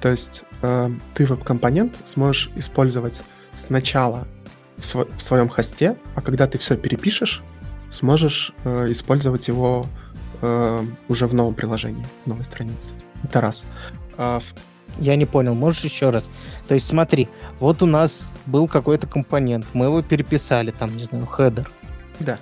[0.01, 3.21] То есть э, ты веб-компонент сможешь использовать
[3.55, 4.27] сначала
[4.77, 7.41] в, сво- в своем хосте, а когда ты все перепишешь,
[7.89, 9.85] сможешь э, использовать его
[10.41, 12.93] э, уже в новом приложении, в новой странице.
[13.23, 13.65] Это раз.
[14.17, 14.53] А в-
[15.01, 16.25] Я не понял, можешь еще раз?
[16.67, 17.29] То есть смотри,
[17.59, 21.71] вот у нас был какой-то компонент, мы его переписали, там, не знаю, header.
[22.19, 22.39] да,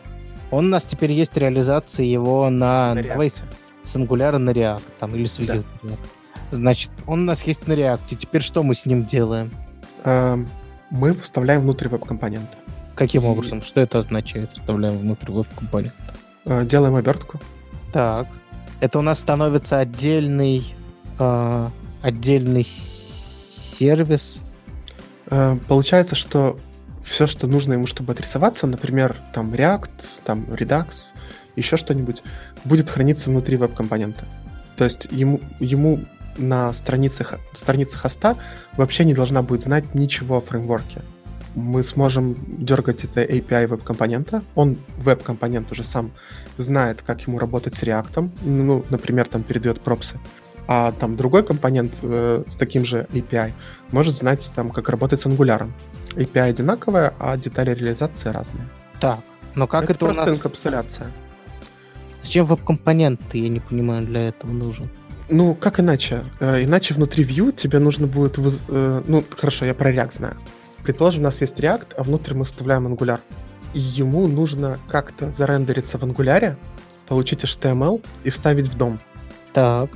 [0.50, 3.16] Он у нас теперь есть реализация его на, на React.
[3.84, 5.64] С Angular на React, там, или с Vue.
[5.84, 5.94] Да.
[6.52, 9.52] Значит, он у нас есть на React, теперь что мы с ним делаем?
[10.04, 10.48] Эм,
[10.90, 12.58] мы вставляем внутрь веб-компонента.
[12.96, 13.62] Каким И- образом?
[13.62, 14.52] Что это означает?
[14.52, 15.94] Вставляем внутрь веб-компонент.
[16.46, 17.40] Э, делаем обертку.
[17.94, 18.28] Так.
[18.80, 20.74] Это у нас становится отдельный,
[21.20, 21.70] э,
[22.02, 24.38] отдельный сервис.
[25.28, 26.58] Э, получается, что
[27.04, 29.90] все, что нужно ему, чтобы отрисоваться, например, там React,
[30.26, 31.14] там Redux,
[31.56, 32.24] еще что-нибудь,
[32.66, 34.26] будет храниться внутри веб-компонента.
[34.78, 36.00] То есть ему, ему
[36.38, 38.38] на страницах, странице хоста
[38.78, 41.02] вообще не должна будет знать ничего о фреймворке.
[41.54, 44.42] Мы сможем дергать это API веб-компонента.
[44.56, 46.12] Он, веб-компонент уже сам
[46.58, 48.30] знает, как ему работать с React.
[48.44, 50.18] Ну, например, там передает пропсы.
[50.68, 53.52] А там другой компонент э, с таким же API
[53.92, 55.68] может знать, там, как работать с Angular.
[56.12, 58.70] API одинаковая, а детали реализации разные.
[59.02, 59.20] Так,
[59.56, 60.36] но как это, это просто у нас...
[60.36, 61.12] инкапсуляция.
[62.24, 64.90] Зачем веб-компонент, я не понимаю, для этого нужен?
[65.30, 66.24] Ну, как иначе?
[66.40, 68.38] Э, иначе внутри Vue тебе нужно будет...
[68.38, 68.60] Воз...
[68.68, 70.36] Э, ну, хорошо, я про React знаю.
[70.84, 73.20] Предположим, у нас есть React, а внутрь мы вставляем Angular.
[73.74, 76.56] И ему нужно как-то зарендериться в Angular,
[77.08, 79.00] получить HTML и вставить в DOM.
[79.54, 79.90] Так.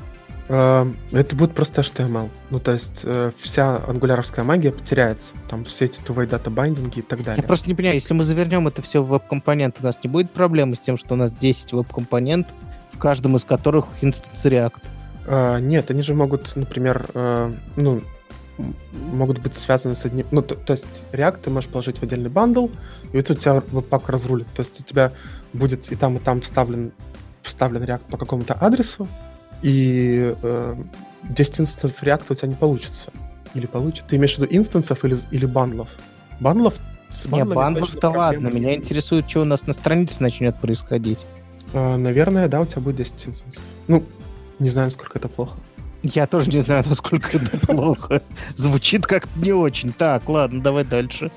[0.48, 2.30] Э, это будет просто HTML.
[2.50, 5.34] Ну, то есть э, вся ангуляровская магия потеряется.
[5.50, 7.42] Там все эти two-way data binding и и так далее.
[7.42, 10.32] Я просто не понимаю, если мы завернем это все в веб-компонент, у нас не будет
[10.32, 12.48] проблемы с тем, что у нас 10 веб-компонент,
[12.94, 14.82] в каждом из которых инстанс React?
[15.28, 18.02] А, нет, они же могут, например, э, ну,
[19.12, 20.28] могут быть связаны с одним...
[20.32, 22.68] Ну, то, то есть React ты можешь положить в отдельный bundle,
[23.12, 24.48] и это у тебя веб-пак разрулит.
[24.56, 25.12] То есть у тебя
[25.54, 26.92] будет и там, и там вставлен,
[27.42, 29.08] вставлен React по какому-то адресу,
[29.66, 30.76] и э,
[31.24, 33.10] 10 инстансов React у тебя не получится.
[33.56, 34.06] Или получится.
[34.08, 35.90] Ты имеешь в виду инстансов или, или бандлов?
[36.40, 36.76] Бандлов
[37.12, 38.50] с Не, бандлов-то ладно.
[38.50, 41.26] Меня интересует, что у нас на странице начнет происходить.
[41.74, 43.64] А, наверное, да, у тебя будет 10 инстансов.
[43.88, 44.04] Ну,
[44.60, 45.58] не знаю, насколько это плохо.
[46.04, 48.22] Я тоже не знаю, насколько это плохо.
[48.56, 49.92] Звучит как-то не очень.
[49.94, 51.32] Так, ладно, давай дальше.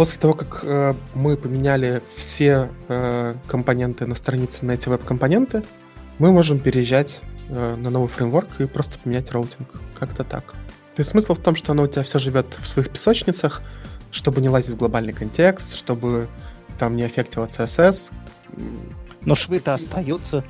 [0.00, 5.62] После того, как э, мы поменяли все э, компоненты на странице на эти веб-компоненты,
[6.18, 7.20] мы можем переезжать
[7.50, 9.68] э, на новый фреймворк и просто поменять роутинг.
[9.98, 10.52] Как-то так.
[10.52, 13.60] То есть смысл в том, что оно у тебя все живет в своих песочницах,
[14.10, 16.28] чтобы не лазить в глобальный контекст, чтобы
[16.78, 18.10] там не аффектило CSS.
[19.26, 20.44] Но швы-то остаются.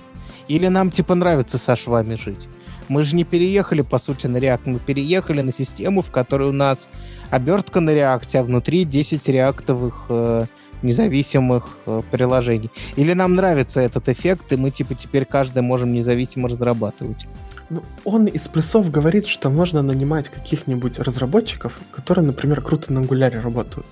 [0.46, 2.46] Или нам типа нравится со швами жить?
[2.90, 4.62] Мы же не переехали, по сути, на React.
[4.64, 6.88] Мы переехали на систему, в которой у нас
[7.30, 10.46] обертка на React, а внутри 10 реактовых э,
[10.82, 12.72] независимых э, приложений.
[12.96, 17.28] Или нам нравится этот эффект, и мы типа теперь каждый можем независимо разрабатывать.
[17.70, 23.40] Ну, он из плюсов говорит, что можно нанимать каких-нибудь разработчиков, которые, например, круто на Angular
[23.40, 23.86] работают.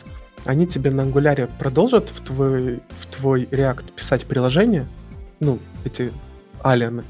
[0.45, 4.87] Они тебе на Angular продолжат в твой, в твой React писать приложение,
[5.39, 6.11] ну, эти
[6.65, 7.05] алиены,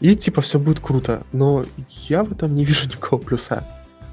[0.00, 1.22] и типа все будет круто.
[1.32, 1.64] Но
[2.08, 3.64] я в этом не вижу никакого плюса.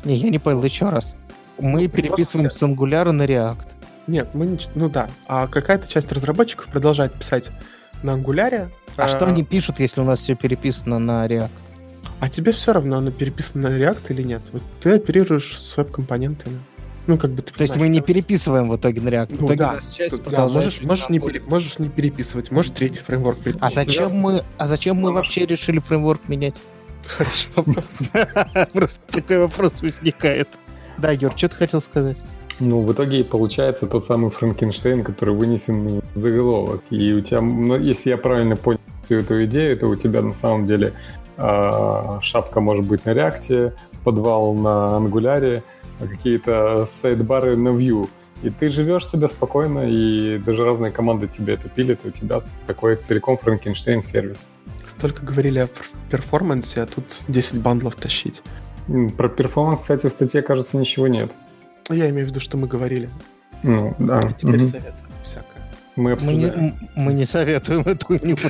[0.03, 1.15] Не, я не понял, еще раз.
[1.59, 3.65] Мы ну, переписываем с Angular на React.
[4.07, 4.59] Нет, мы не...
[4.75, 5.09] Ну да.
[5.27, 7.49] А какая-то часть разработчиков продолжает писать
[8.03, 8.69] на Angular.
[8.95, 11.49] А, а что они пишут, если у нас все переписано на React?
[12.19, 14.41] А тебе все равно, оно переписано на React или нет?
[14.51, 16.57] Вот ты оперируешь с веб-компонентами.
[17.07, 19.27] Ну, как бы ты То есть мы не переписываем в итоге на React?
[19.39, 23.39] Ну, в итоге да, часть да можешь, можешь, не можешь не переписывать, можешь третий фреймворк
[23.39, 23.71] переписывать.
[23.71, 26.61] А зачем мы, а зачем мы вообще решили фреймворк менять?
[27.05, 28.01] Хороший вопрос.
[28.73, 30.49] Просто такой вопрос возникает.
[30.97, 32.21] Да, Юр, что ты хотел сказать?
[32.59, 36.81] Ну, в итоге получается тот самый Франкенштейн, который вынесен в заголовок.
[36.89, 40.33] И у тебя, ну, если я правильно понял всю эту идею, то у тебя на
[40.33, 40.93] самом деле
[41.37, 45.63] э, шапка может быть на реакте, подвал на ангуляре,
[45.99, 48.09] какие-то сайдбары на Vue.
[48.43, 52.41] И ты живешь себе спокойно, и даже разные команды тебе это пилят, и у тебя
[52.67, 54.45] такой целиком Франкенштейн сервис.
[54.85, 55.69] Столько говорили о
[56.11, 58.43] перформансе, а тут 10 бандлов тащить.
[59.17, 61.31] Про перформанс, кстати, в статье, кажется, ничего нет.
[61.89, 63.09] Я имею в виду, что мы говорили.
[63.63, 64.19] Ну, да.
[64.21, 64.71] И теперь mm-hmm.
[64.71, 65.63] советую всякое.
[65.95, 66.41] Мы, обсуждаем.
[66.41, 68.35] мы, не, мы не советуем эту хуйню,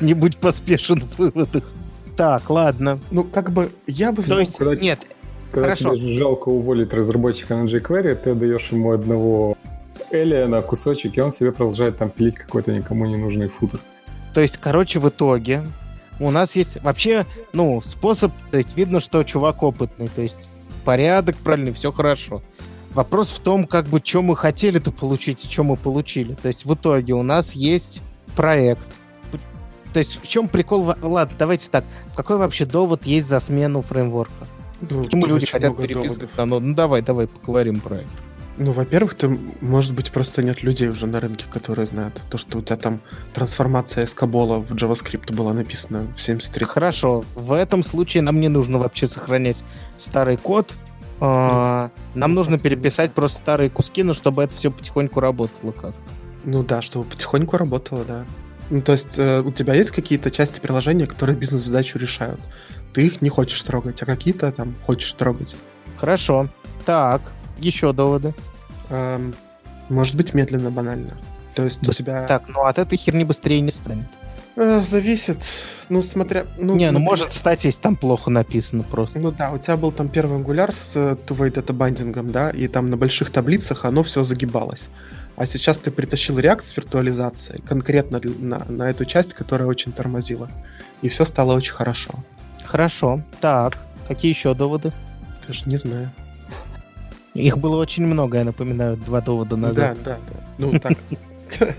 [0.00, 1.64] Не будь поспешен в выводах.
[2.18, 2.98] Так, ладно.
[3.12, 4.24] Ну, как бы я бы...
[4.24, 4.98] То есть, нет,
[5.52, 5.94] когда Хорошо.
[5.94, 9.56] тебе жалко уволить разработчика на jQuery, ты даешь ему одного
[10.10, 13.78] Элия на кусочек, и он себе продолжает там пилить какой-то никому не нужный футер.
[14.34, 15.62] То есть, короче, в итоге
[16.18, 20.34] у нас есть вообще, ну, способ, то есть видно, что чувак опытный, то есть
[20.84, 22.42] порядок правильный, все хорошо.
[22.94, 26.32] Вопрос в том, как бы, что мы хотели-то получить и что мы получили.
[26.34, 28.00] То есть в итоге у нас есть
[28.34, 28.82] проект,
[29.98, 30.94] то есть в чем прикол?
[31.02, 31.84] Ладно, давайте так.
[32.14, 34.46] Какой вообще довод есть за смену фреймворка?
[34.88, 36.30] Ну, Почему люди хотят переписывать?
[36.36, 38.08] Ну, ну давай, давай поговорим про это.
[38.58, 42.58] Ну, во-первых, ты, может быть, просто нет людей уже на рынке, которые знают то, что
[42.58, 43.00] у тебя там
[43.34, 46.64] трансформация из Кабола в JavaScript была написана в 73.
[46.64, 49.64] Хорошо, в этом случае нам не нужно вообще сохранять
[49.98, 50.72] старый код.
[51.18, 55.96] А, нам нужно переписать просто старые куски, но чтобы это все потихоньку работало как.
[56.44, 58.24] Ну да, чтобы потихоньку работало, да.
[58.70, 62.40] Ну, то есть э, у тебя есть какие-то части приложения, которые бизнес-задачу решают.
[62.92, 65.56] Ты их не хочешь трогать, а какие-то там хочешь трогать.
[65.96, 66.48] Хорошо.
[66.84, 67.22] Так,
[67.58, 68.34] еще доводы.
[68.90, 69.34] Эм,
[69.88, 71.16] может быть, медленно, банально.
[71.54, 72.26] То есть у тебя...
[72.26, 74.06] Так, ну от этой херни быстрее не станет.
[74.56, 75.38] Э, зависит.
[75.88, 76.44] Ну, смотря...
[76.58, 79.18] Ну, не, ну например- может стать, если там плохо написано просто.
[79.18, 82.90] Ну да, у тебя был там первый ангуляр с э, two-way датабандингом, да, и там
[82.90, 84.88] на больших таблицах оно все загибалось.
[85.38, 90.48] А сейчас ты притащил React с виртуализацией конкретно на, на эту часть, которая очень тормозила.
[91.00, 92.12] И все стало очень хорошо.
[92.64, 93.22] Хорошо.
[93.40, 93.78] Так,
[94.08, 94.92] какие еще доводы?
[95.46, 96.10] Даже не знаю.
[97.34, 99.98] Их было очень много, я напоминаю, два довода Да, назад.
[100.04, 100.40] да, да.
[100.58, 100.94] Ну так,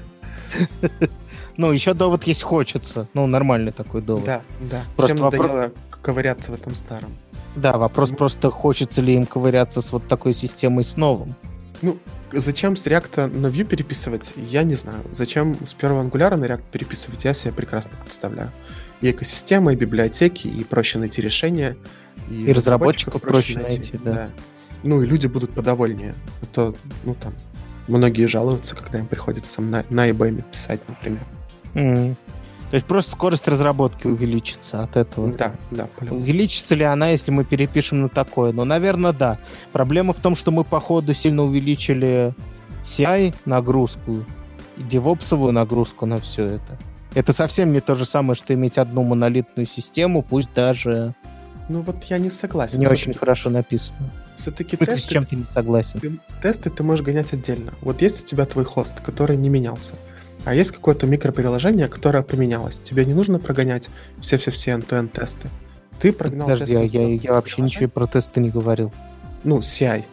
[1.57, 3.09] Ну, еще довод есть хочется.
[3.13, 4.23] Ну, нормальный такой довод.
[4.23, 4.81] да, да.
[4.95, 7.09] Просто Всем вопрос- ковыряться в этом старом.
[7.57, 11.35] Да, вопрос просто, хочется ли им ковыряться с вот такой системой с новым.
[11.81, 11.97] Ну,
[12.33, 15.01] зачем с React на Vue переписывать, я не знаю.
[15.11, 18.51] Зачем с первого ангуляра на React переписывать, я себе прекрасно представляю.
[19.01, 21.77] И экосистема, и библиотеки, и проще найти решения.
[22.29, 24.29] И разработчиков проще найти, да.
[24.83, 26.13] Ну, и люди будут подовольнее.
[26.41, 27.33] А то, ну, там,
[27.87, 31.21] многие жалуются, когда им приходится на, на IBM писать, например.
[31.73, 32.15] М.
[32.69, 35.31] То есть просто скорость разработки увеличится от этого.
[35.33, 36.21] Да, да, по-любому.
[36.21, 38.51] Увеличится ли она, если мы перепишем на такое?
[38.51, 39.39] Ну, наверное, да.
[39.71, 42.33] Проблема в том, что мы, по ходу, сильно увеличили
[42.83, 44.23] CI нагрузку
[44.77, 46.77] девопсовую нагрузку на все это.
[47.15, 51.15] Это совсем не то же самое, что иметь одну монолитную систему, пусть даже
[51.69, 52.79] Ну, вот я не согласен.
[52.79, 54.09] не очень хорошо написано.
[54.37, 55.99] Все-таки В смысле, с тесты, чем ты не согласен?
[55.99, 57.73] ты- тесты ты можешь гонять отдельно.
[57.81, 59.93] Вот есть у тебя твой хост, который не менялся.
[60.45, 62.79] А есть какое-то микроприложение, которое поменялось.
[62.83, 65.47] Тебе не нужно прогонять все-все-все end-to-end тесты.
[65.99, 68.91] Ты прогнал Подожди, а тесты я, своего я вообще ничего про тесты не говорил.
[69.43, 70.03] Ну, CI.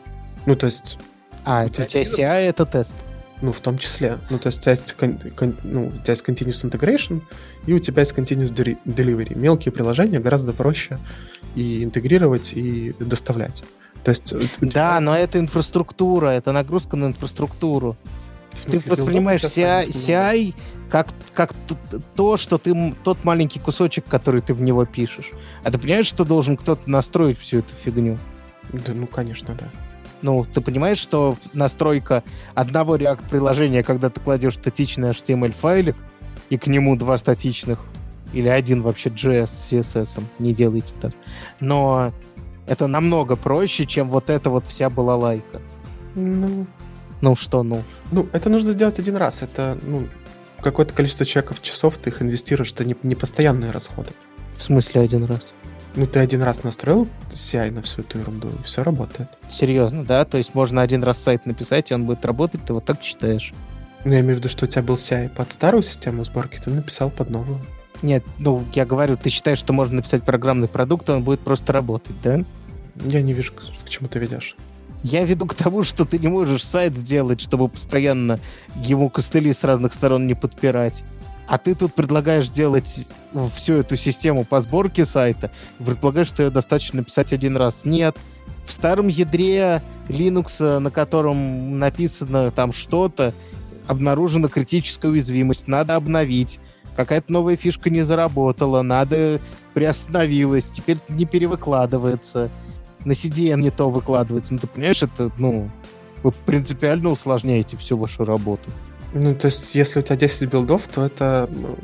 [0.47, 0.99] Ну, то есть,
[1.45, 2.93] А, У у тебя тебя есть- CI это тест.
[3.41, 4.18] ну, в том числе.
[4.31, 7.20] Ну, то есть, у тебя есть, кон- кон- ну, у тебя есть continuous integration,
[7.66, 9.39] и у тебя есть continuous deli- delivery.
[9.39, 10.99] Мелкие приложения гораздо проще
[11.55, 13.62] и интегрировать, и доставлять.
[14.03, 17.97] То есть, у тебя- Да, но это инфраструктура, это нагрузка на инфраструктуру.
[18.64, 19.88] Ты воспринимаешь CI.
[19.88, 20.54] CI
[20.88, 21.52] как, как
[22.14, 25.32] то, что ты тот маленький кусочек, который ты в него пишешь.
[25.64, 28.18] А ты понимаешь, что должен кто-то настроить всю эту фигню?
[28.72, 29.66] Да, ну, конечно, да.
[30.22, 32.22] Ну, ты понимаешь, что настройка
[32.54, 35.96] одного React-приложения, когда ты кладешь статичный HTML-файлик,
[36.48, 37.80] и к нему два статичных,
[38.32, 41.12] или один вообще JS с CSS, не делайте так.
[41.61, 42.12] Но
[42.66, 45.61] это намного проще, чем вот эта вот вся балалайка.
[46.14, 46.66] Ну,
[47.21, 47.83] Ну что, ну?
[48.12, 49.43] Ну, это нужно сделать один раз.
[49.43, 50.07] Это, ну,
[50.61, 54.11] какое-то количество чеков часов ты их инвестируешь, это не, не постоянные расходы.
[54.57, 55.53] В смысле один раз?
[55.95, 59.29] Ну, ты один раз настроил CI на всю эту ерунду, и все работает.
[59.49, 60.25] Серьезно, да?
[60.27, 63.55] То есть можно один раз сайт написать, и он будет работать, ты вот так читаешь.
[64.05, 66.71] Ну, я имею в виду, что у тебя был CI под старую систему сборки, ты
[66.71, 67.59] написал под новую.
[68.03, 71.73] Нет, ну, я говорю, ты считаешь, что можно написать программный продукт, и он будет просто
[71.73, 72.45] работать, да?
[72.97, 74.55] Я не вижу, к чему ты ведешь.
[75.09, 78.40] Я веду к тому, что ты не можешь сайт сделать, чтобы постоянно
[78.74, 81.04] ему костыли с разных сторон не подпирать.
[81.46, 83.07] А ты тут предлагаешь делать
[83.54, 87.82] всю эту систему по сборке сайта, и предполагаешь, что ее достаточно написать один раз.
[87.84, 88.16] Нет.
[88.66, 93.32] В старом ядре Linux, на котором написано там что-то,
[93.86, 96.59] обнаружена критическая уязвимость, надо обновить.
[96.96, 99.40] Какая-то новая фишка не заработала, надо
[99.72, 102.50] приостановилась, теперь не перевыкладывается
[103.07, 104.52] на CDN не то выкладывается.
[104.52, 105.70] Ну, ты понимаешь, это, ну,
[106.22, 108.68] вы принципиально усложняете всю вашу работу.
[109.14, 111.78] Ну, то есть, если у тебя 10 билдов, то это ну,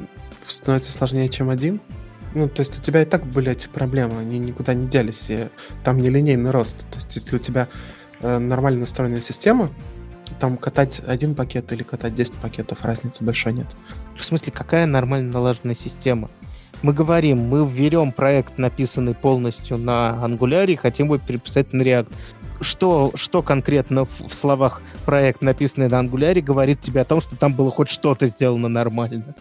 [0.48, 1.80] становится сложнее, чем один.
[2.34, 5.48] Ну, то есть у тебя и так были эти проблемы, они никуда не делись, и
[5.84, 6.78] там нелинейный рост.
[6.90, 7.68] То есть если у тебя
[8.20, 9.70] э, нормально настроенная система,
[10.40, 13.68] там катать один пакет или катать 10 пакетов, разницы большой нет.
[14.18, 16.30] В смысле, какая нормально налаженная система?
[16.82, 20.18] Мы говорим, мы берем проект, написанный полностью на
[20.66, 22.12] и хотим его переписать на React.
[22.60, 27.34] Что, что конкретно в, в словах проект, написанный на Angular, говорит тебе о том, что
[27.34, 29.34] там было хоть что-то сделано нормально?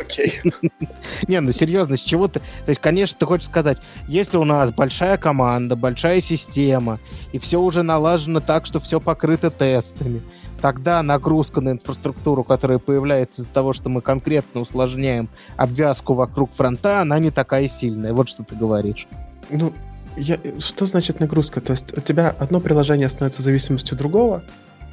[0.00, 0.40] Окей.
[1.28, 2.38] Не, ну серьезно, с чего ты...
[2.38, 7.00] То есть, конечно, ты хочешь сказать, если у нас большая команда, большая система,
[7.32, 10.22] и все уже налажено так, что все покрыто тестами,
[10.60, 17.00] тогда нагрузка на инфраструктуру, которая появляется из-за того, что мы конкретно усложняем обвязку вокруг фронта,
[17.00, 18.12] она не такая сильная.
[18.12, 19.06] Вот что ты говоришь.
[19.50, 19.72] Ну,
[20.16, 21.60] я, что значит нагрузка?
[21.60, 24.42] То есть у тебя одно приложение становится зависимостью другого,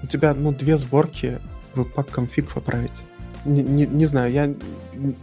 [0.02, 1.40] у тебя, ну, две сборки
[1.76, 2.92] в пак конфиг поправить.
[3.46, 4.54] Не, не, не знаю, я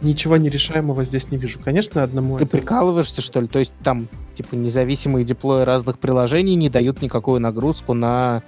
[0.01, 1.59] ничего нерешаемого здесь не вижу.
[1.63, 3.47] Конечно, одному Ты это- прикалываешься, что ли?
[3.47, 8.43] То есть там, типа, независимые деплои разных приложений не дают никакую нагрузку на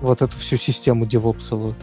[0.00, 1.74] вот эту всю систему девопсовую.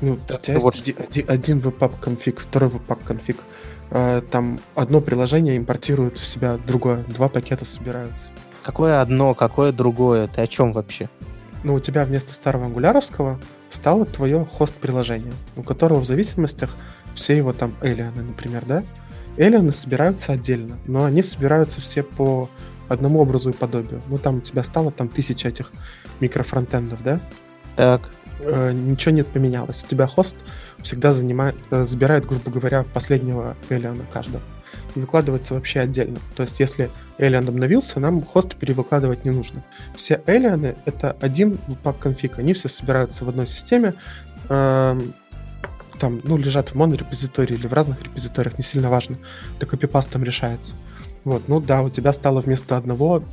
[0.00, 3.38] Ну, у тебя есть вот оди- один webpack конфиг, второй webpack конфиг.
[3.90, 8.30] Э, Там одно приложение импортирует в себя другое, два пакета собираются.
[8.62, 10.28] Какое одно, какое другое?
[10.28, 11.08] Ты о чем вообще?
[11.64, 13.40] Ну, у тебя вместо старого ангуляровского
[13.70, 16.70] стало твое хост-приложение, у которого в зависимостях
[17.14, 18.84] все его там элианы, например, да?
[19.36, 22.48] Элианы собираются отдельно, но они собираются все по
[22.88, 24.00] одному образу и подобию.
[24.08, 25.72] Ну, там у тебя стало там тысяча этих
[26.20, 27.20] микрофронтендов, да?
[27.78, 28.10] Так,
[28.40, 29.84] Э, ничего не поменялось.
[29.84, 30.36] У тебя хост
[30.82, 34.42] всегда занимает, э, забирает, грубо говоря, последнего элиана каждого.
[34.94, 36.18] И выкладывается вообще отдельно.
[36.36, 39.64] То есть, если элиан обновился, нам хост перевыкладывать не нужно.
[39.96, 42.38] Все элианы— это один пак конфиг.
[42.38, 43.94] Они все собираются в одной системе.
[44.48, 45.14] эм,
[45.98, 49.16] Там, ну, лежат в монорепозитории или в разных репозиториях, не сильно важно.
[49.58, 50.74] Так копипастом решается.
[51.24, 53.24] Вот, ну да, у тебя стало вместо одного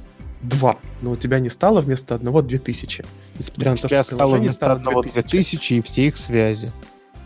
[0.47, 3.05] два, но у тебя не стало вместо одного две тысячи.
[3.37, 6.71] Несмотря на то, что стало вместо одного 2000 и все их связи.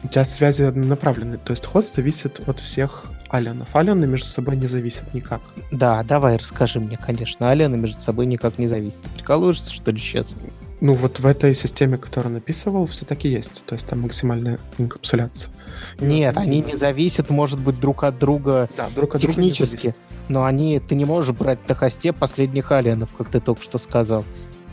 [0.03, 3.75] у тебя связи однонаправленные, то есть хост зависит от всех алианов.
[3.75, 5.41] Алианы между собой не зависят никак.
[5.71, 7.49] Да, давай, расскажи мне, конечно.
[7.51, 9.01] Алена между собой никак не зависит.
[9.01, 10.35] Ты прикалываешься, что ли, сейчас?
[10.81, 13.65] Ну вот в этой системе, которую написывал, все-таки есть.
[13.65, 15.51] То есть там максимальная инкапсуляция.
[15.99, 19.75] Нет, вот- они не зависят, может быть, друг от друга Да, друг от друга технически.
[19.77, 19.95] зависят.
[20.29, 24.23] Но они, ты не можешь брать на хосте последних алиенов, как ты только что сказал.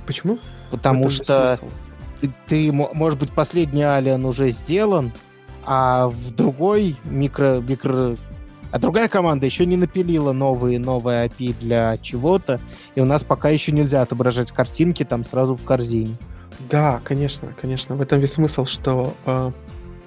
[0.06, 0.38] Почему?
[0.70, 1.58] Потому что
[2.20, 5.12] ты, ты, мо- может быть, последний алиен уже сделан,
[5.64, 8.16] а в другой микро, микро...
[8.76, 12.60] А другая команда еще не напилила новые, новые API для чего-то,
[12.94, 16.14] и у нас пока еще нельзя отображать картинки там сразу в корзине.
[16.70, 17.96] Да, конечно, конечно.
[17.96, 19.50] В этом весь смысл, что э,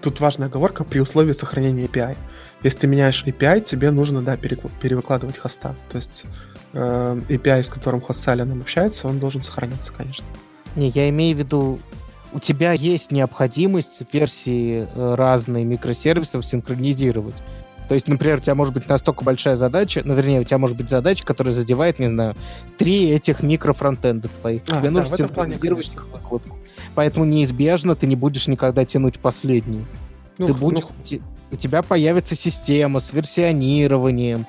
[0.04, 2.16] тут важная оговорка при условии сохранения API.
[2.62, 5.76] Если ты меняешь API, тебе нужно, да, перевыкладывать хоста.
[5.90, 6.26] То есть
[6.74, 10.26] э, API, с которым хост с общается, он должен сохраняться, конечно.
[10.76, 11.80] Не, я имею в виду,
[12.34, 17.36] у тебя есть необходимость версии э, разные микросервисов синхронизировать.
[17.90, 20.78] То есть, например, у тебя может быть настолько большая задача, ну, вернее, у тебя может
[20.78, 22.36] быть задача, которая задевает, не знаю,
[22.78, 24.62] три этих микрофронтенда твоих.
[24.70, 26.56] А, Тебе да, нужно синхронизировать их выкладку.
[26.94, 29.86] Поэтому неизбежно ты не будешь никогда тянуть последнюю.
[30.38, 31.20] Ну, ты будешь, ну,
[31.52, 34.46] у тебя появится система с версионированием,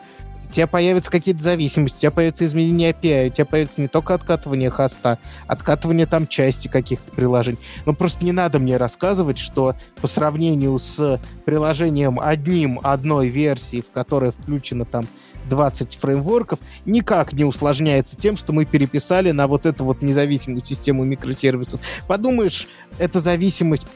[0.50, 4.14] у тебя появятся какие-то зависимости, у тебя появится изменение API, у тебя появится не только
[4.14, 7.58] откатывание хоста, откатывание там части каких-то приложений.
[7.86, 13.92] Ну, просто не надо мне рассказывать, что по сравнению с приложением одним одной версии, в
[13.92, 15.06] которой включено там
[15.48, 21.04] 20 фреймворков, никак не усложняется тем, что мы переписали на вот эту вот независимую систему
[21.04, 21.80] микросервисов.
[22.08, 22.66] Подумаешь,
[22.98, 23.86] эта зависимость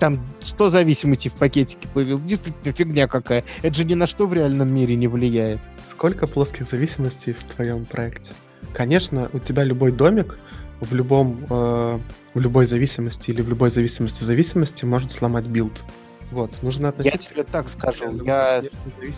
[0.00, 2.24] там 100 зависимостей в пакетике появилось.
[2.24, 3.44] Действительно, фигня какая.
[3.62, 5.60] Это же ни на что в реальном мире не влияет.
[5.84, 8.32] Сколько плоских зависимостей в твоем проекте?
[8.72, 10.38] Конечно, у тебя любой домик
[10.80, 11.98] в любом э,
[12.32, 15.84] в любой зависимости или в любой зависимости зависимости может сломать билд.
[16.30, 17.30] Вот, нужно Я относиться...
[17.30, 18.24] тебе так скажу.
[18.24, 18.62] Я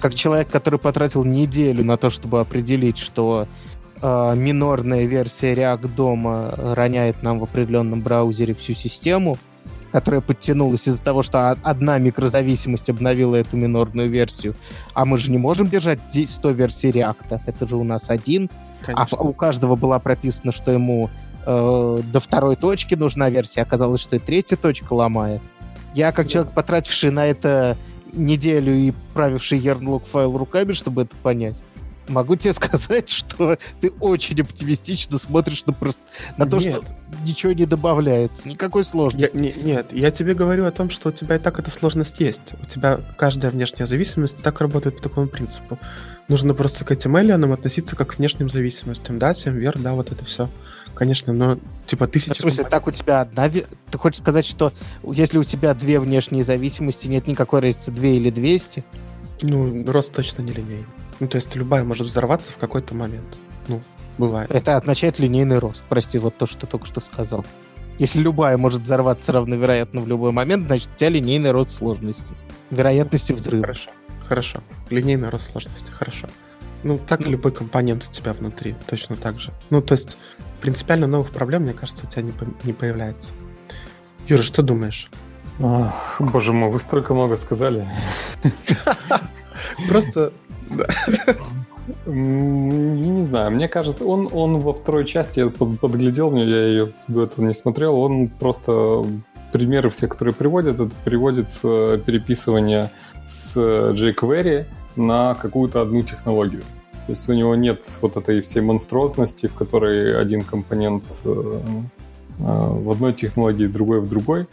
[0.01, 3.47] как человек, который потратил неделю на то, чтобы определить, что
[4.01, 9.37] э, минорная версия React дома роняет нам в определенном браузере всю систему,
[9.93, 14.55] которая подтянулась из-за того, что одна микрозависимость обновила эту минорную версию.
[14.95, 17.41] А мы же не можем держать здесь 100 версий React.
[17.47, 18.51] Это же у нас один.
[18.83, 19.19] А Конечно.
[19.19, 21.11] у каждого была прописано, что ему
[21.47, 23.63] э, до второй точки нужна версия.
[23.63, 25.43] Оказалось, что и третья точка ломает.
[25.95, 26.33] Я, как Да.
[26.33, 27.77] человек, потративший на это
[28.15, 31.63] неделю и правивший Yarnlog файл руками, чтобы это понять,
[32.13, 36.01] могу тебе сказать, что ты очень оптимистично смотришь на, просто,
[36.37, 36.77] на то, Нет.
[36.77, 36.85] что
[37.25, 38.49] ничего не добавляется.
[38.49, 39.37] Никакой Я, сложности.
[39.37, 42.55] не- нет, я тебе говорю о том, что у тебя и так эта сложность есть.
[42.63, 45.79] У тебя каждая внешняя зависимость так работает по такому принципу.
[46.29, 49.19] Нужно просто к этим эллионам относиться как к внешним зависимостям.
[49.19, 50.49] Да, вверх, да, вот это все.
[50.95, 52.41] Конечно, но типа В тысяча...
[52.41, 53.49] смысле, так у тебя одна...
[53.49, 58.31] Ты хочешь сказать, что если у тебя две внешние зависимости, нет никакой разницы, две или
[58.31, 58.85] 200?
[59.43, 60.87] Ну, рост точно не линейный.
[61.21, 63.37] Ну, то есть любая может взорваться в какой-то момент.
[63.69, 63.83] Ну,
[64.19, 64.51] бывает.
[64.51, 65.85] Это означает линейный рост.
[65.89, 67.45] Прости, вот то, что ты только что сказал.
[67.99, 72.35] Если любая может взорваться равновероятно в любой момент, значит, у тебя линейный рост сложности.
[72.71, 73.63] Вероятности взрыва.
[73.65, 73.91] Хорошо.
[74.29, 74.59] Хорошо.
[74.91, 75.91] Линейный рост сложности.
[75.91, 76.29] Хорошо.
[76.83, 77.33] Ну, так и Ну.
[77.33, 78.75] любой компонент у тебя внутри.
[78.87, 79.53] Точно так же.
[79.71, 80.17] Ну, то есть
[80.61, 83.33] принципиально новых проблем, мне кажется, у тебя не, по- не появляется.
[84.27, 85.09] Юра, что думаешь?
[85.63, 87.87] Ах, боже мой, вы столько много сказали.
[89.89, 90.33] Просто...
[92.07, 96.65] Я не знаю, мне кажется, он, он во второй части, я под- подглядел мне, я
[96.65, 99.05] ее до этого не смотрел, он просто
[99.53, 102.91] примеры все, которые приводит, это приводит с э, переписывания
[103.27, 104.65] с jQuery
[104.97, 106.63] на какую-то одну технологию.
[107.07, 111.61] То есть у него нет вот этой всей монструозности, в которой один компонент э,
[112.39, 114.47] э, в одной технологии, другой в другой.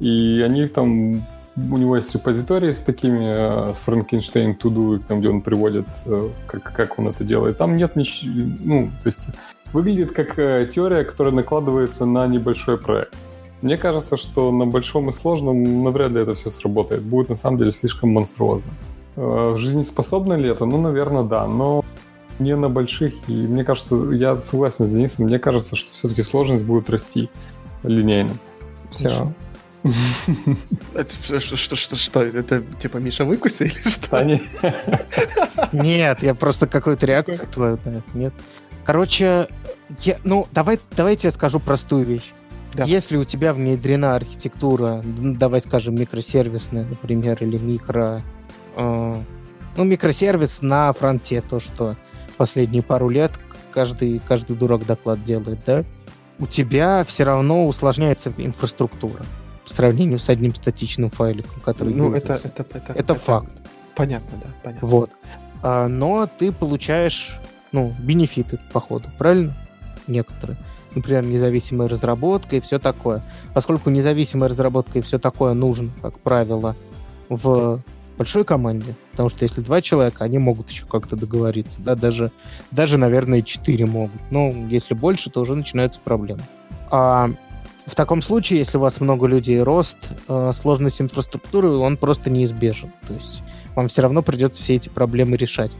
[0.00, 1.22] И они там
[1.56, 5.86] у него есть репозиторий с такими Frankenstein to do, там, где он приводит,
[6.46, 7.56] как, как он это делает.
[7.56, 8.30] Там нет ничего,
[8.62, 9.28] ну, то есть
[9.72, 10.34] выглядит как
[10.70, 13.14] теория, которая накладывается на небольшой проект.
[13.62, 17.02] Мне кажется, что на большом и сложном навряд ли это все сработает.
[17.02, 18.70] Будет на самом деле слишком монструозно.
[19.16, 20.66] В жизни способно ли это?
[20.66, 21.46] Ну, наверное, да.
[21.46, 21.82] Но
[22.38, 23.14] не на больших.
[23.28, 27.30] И мне кажется, я согласен с Денисом, мне кажется, что все-таки сложность будет расти
[27.82, 28.32] линейно.
[28.90, 29.32] Все.
[31.22, 34.22] Что, что, что, что, это типа Миша выкуси или что?
[35.72, 37.78] Нет, я просто какую-то реакцию твою
[38.14, 38.32] нет.
[38.84, 39.48] Короче,
[40.00, 42.32] я, ну, давай, давайте я скажу простую вещь.
[42.72, 42.84] Да.
[42.84, 48.22] Если у тебя внедрена архитектура, давай скажем, микросервисная, например, или микро...
[48.76, 49.14] Э,
[49.76, 51.96] ну, микросервис на фронте, то, что
[52.36, 53.32] последние пару лет
[53.72, 55.84] каждый, каждый дурак доклад делает, да,
[56.38, 59.24] у тебя все равно усложняется инфраструктура
[59.66, 63.50] по сравнению с одним статичным файликом, который Ну, это, это, это, это, это факт.
[63.96, 64.86] Понятно, да, понятно.
[64.86, 65.10] Вот.
[65.62, 67.36] А, но ты получаешь,
[67.72, 69.54] ну, бенефиты, по ходу, правильно?
[70.06, 70.56] Некоторые.
[70.94, 73.22] Например, независимая разработка и все такое.
[73.54, 76.76] Поскольку независимая разработка и все такое нужно, как правило,
[77.28, 77.80] в
[78.16, 82.30] большой команде, потому что если два человека, они могут еще как-то договориться, да, даже,
[82.70, 84.20] даже, наверное, четыре могут.
[84.30, 86.42] Но если больше, то уже начинаются проблемы.
[86.90, 87.30] А
[87.86, 89.96] в таком случае, если у вас много людей, рост,
[90.28, 92.92] э, сложность инфраструктуры, он просто неизбежен.
[93.06, 93.42] То есть
[93.74, 95.70] вам все равно придется все эти проблемы решать.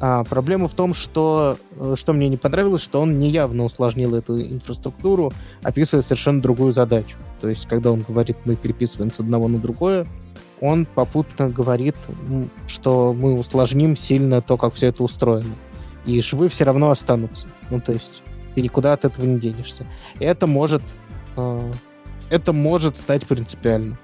[0.00, 4.42] А проблема в том, что, э, что мне не понравилось, что он неявно усложнил эту
[4.42, 5.32] инфраструктуру,
[5.62, 7.16] описывая совершенно другую задачу.
[7.40, 10.06] То есть, когда он говорит, мы переписываем с одного на другое,
[10.60, 11.94] он попутно говорит,
[12.66, 15.54] что мы усложним сильно то, как все это устроено.
[16.06, 17.46] И швы все равно останутся.
[17.70, 18.22] Ну, то есть
[18.54, 19.86] ты никуда от этого не денешься.
[20.18, 20.82] Это может,
[22.30, 23.98] это может стать принципиально.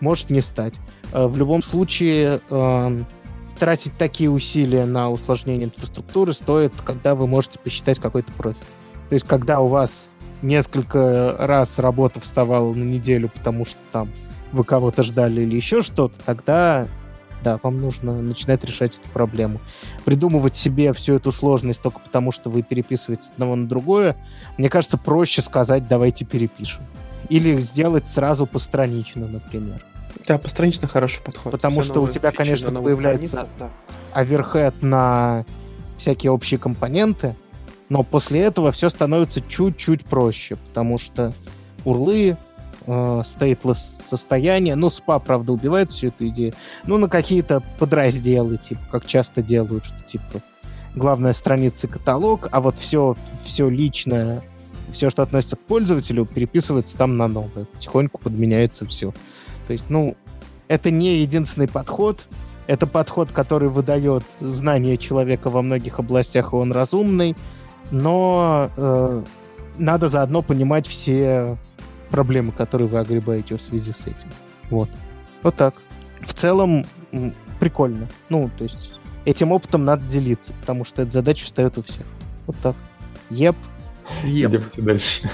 [0.00, 0.74] Может не стать.
[1.12, 3.02] Э, в любом случае, э,
[3.58, 8.62] тратить такие усилия на усложнение инфраструктуры стоит, когда вы можете посчитать какой-то профит.
[9.08, 10.08] То есть, когда у вас
[10.42, 14.10] несколько раз работа вставала на неделю, потому что там
[14.52, 16.86] вы кого-то ждали или еще что-то, тогда
[17.44, 19.60] да, вам нужно начинать решать эту проблему.
[20.04, 24.16] Придумывать себе всю эту сложность только потому, что вы переписываете одного на другое,
[24.58, 26.82] мне кажется, проще сказать «давайте перепишем».
[27.28, 29.84] Или сделать сразу постранично, например.
[30.26, 31.52] Да, постранично хороший подход.
[31.52, 33.70] Потому Все что у тебя, конечно, появляется да.
[34.12, 35.44] оверхед на
[35.98, 37.36] всякие общие компоненты,
[37.88, 41.34] но после этого все становится чуть-чуть проще, потому что
[41.84, 42.36] урлы,
[42.86, 43.22] э,
[44.08, 44.74] состояние.
[44.74, 46.54] Ну, спа, правда, убивает всю эту идею.
[46.86, 50.42] Ну, на какие-то подразделы, типа, как часто делают, что, типа,
[50.94, 54.42] главная страница каталог, а вот все, все личное,
[54.92, 57.64] все, что относится к пользователю, переписывается там на новое.
[57.64, 59.12] Потихоньку подменяется все.
[59.66, 60.16] То есть, ну,
[60.68, 62.24] это не единственный подход.
[62.66, 67.36] Это подход, который выдает знания человека во многих областях, и он разумный.
[67.90, 69.22] Но э,
[69.76, 71.58] надо заодно понимать все
[72.14, 74.28] проблемы, которые вы огребаете в связи с этим.
[74.70, 74.88] Вот.
[75.42, 75.74] Вот так.
[76.20, 76.86] В целом,
[77.58, 78.06] прикольно.
[78.28, 78.92] Ну, то есть,
[79.24, 82.06] этим опытом надо делиться, потому что эта задача встает у всех.
[82.46, 82.76] Вот так.
[83.30, 83.56] Еп.
[84.22, 84.52] Еп.
[84.52, 85.28] Идемте дальше.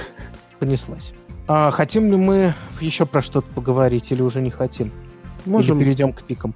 [0.59, 1.13] Понеслась.
[1.47, 4.91] А хотим ли мы еще про что-то поговорить или уже не хотим?
[5.45, 5.77] Можем.
[5.77, 6.55] Или перейдем к пикам.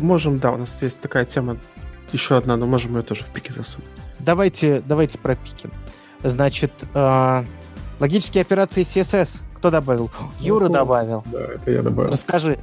[0.00, 1.58] Можем, да, у нас есть такая тема,
[2.10, 3.86] еще одна, но можем ее тоже в пике засунуть.
[4.18, 5.70] Давайте, давайте про пики.
[6.24, 7.44] Значит, э,
[8.00, 9.28] логические операции CSS
[9.60, 10.10] кто добавил?
[10.40, 11.22] Юра ну, добавил.
[11.26, 12.10] Да, это я добавил.
[12.10, 12.58] Расскажи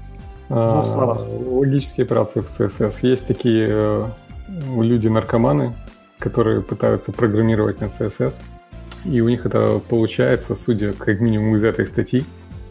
[0.49, 1.19] а, в словах.
[1.47, 2.99] Логические операции в CSS.
[3.03, 4.05] Есть такие э,
[4.47, 5.75] люди-наркоманы,
[6.17, 8.41] которые пытаются программировать на CSS.
[9.05, 12.25] И у них это получается, судя как минимум из этой статьи.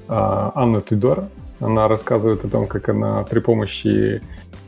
[0.08, 1.26] А, Анна Тюдор,
[1.60, 4.22] она рассказывает о том, как она при помощи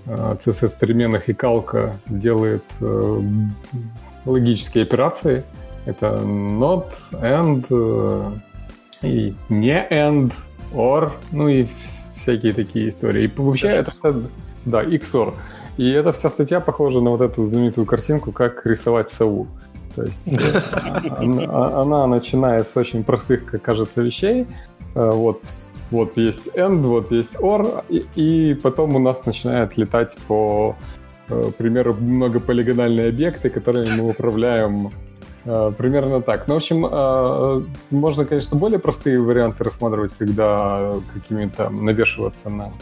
[0.07, 3.21] CSS э, переменных и калка делает э,
[4.25, 5.43] логические операции.
[5.85, 8.41] Это not, and,
[9.03, 10.33] и не and,
[10.73, 11.67] or, ну и
[12.15, 13.25] всякие такие истории.
[13.25, 14.15] И вообще это вся...
[14.65, 15.35] Да, XOR.
[15.79, 19.47] И эта вся статья похожа на вот эту знаменитую картинку, как рисовать сову.
[19.95, 20.63] То есть э,
[21.49, 24.47] а, она начинает с очень простых, как кажется, вещей.
[24.95, 25.41] Э, вот,
[25.91, 30.77] вот есть end, вот есть or, и, и потом у нас начинает летать по,
[31.29, 34.91] э, примеру, многополигональные объекты, которыми мы управляем
[35.77, 36.47] примерно так.
[36.47, 42.73] Ну, в общем, э, можно, конечно, более простые варианты рассматривать, когда какими-то навешиваться на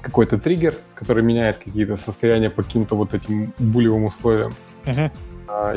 [0.00, 4.52] какой-то триггер, который меняет какие-то состояния по каким-то вот этим булевым условиям.
[4.84, 5.10] Uh-huh.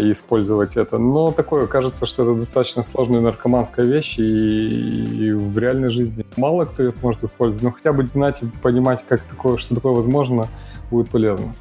[0.01, 0.97] и использовать это.
[0.97, 6.65] Но такое, кажется, что это достаточно сложная наркоманская вещь, и, и в реальной жизни мало
[6.65, 7.63] кто ее сможет использовать.
[7.63, 10.47] Но хотя бы знать и понимать, как такое, что такое возможно,
[10.91, 11.53] будет полезно.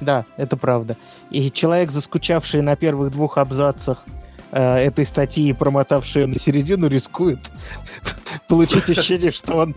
[0.00, 0.96] Да, это правда.
[1.30, 4.04] И человек, заскучавший на первых двух абзацах
[4.52, 7.40] э, этой статьи и промотавший на середину, рискует
[8.48, 9.74] получить ощущение, что он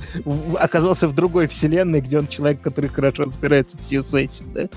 [0.60, 4.44] оказался в другой вселенной, где он человек, который хорошо разбирается в CSS.
[4.54, 4.68] Да?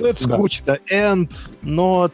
[0.00, 0.78] Ну, это скучно.
[0.90, 1.30] End,
[1.62, 2.12] not,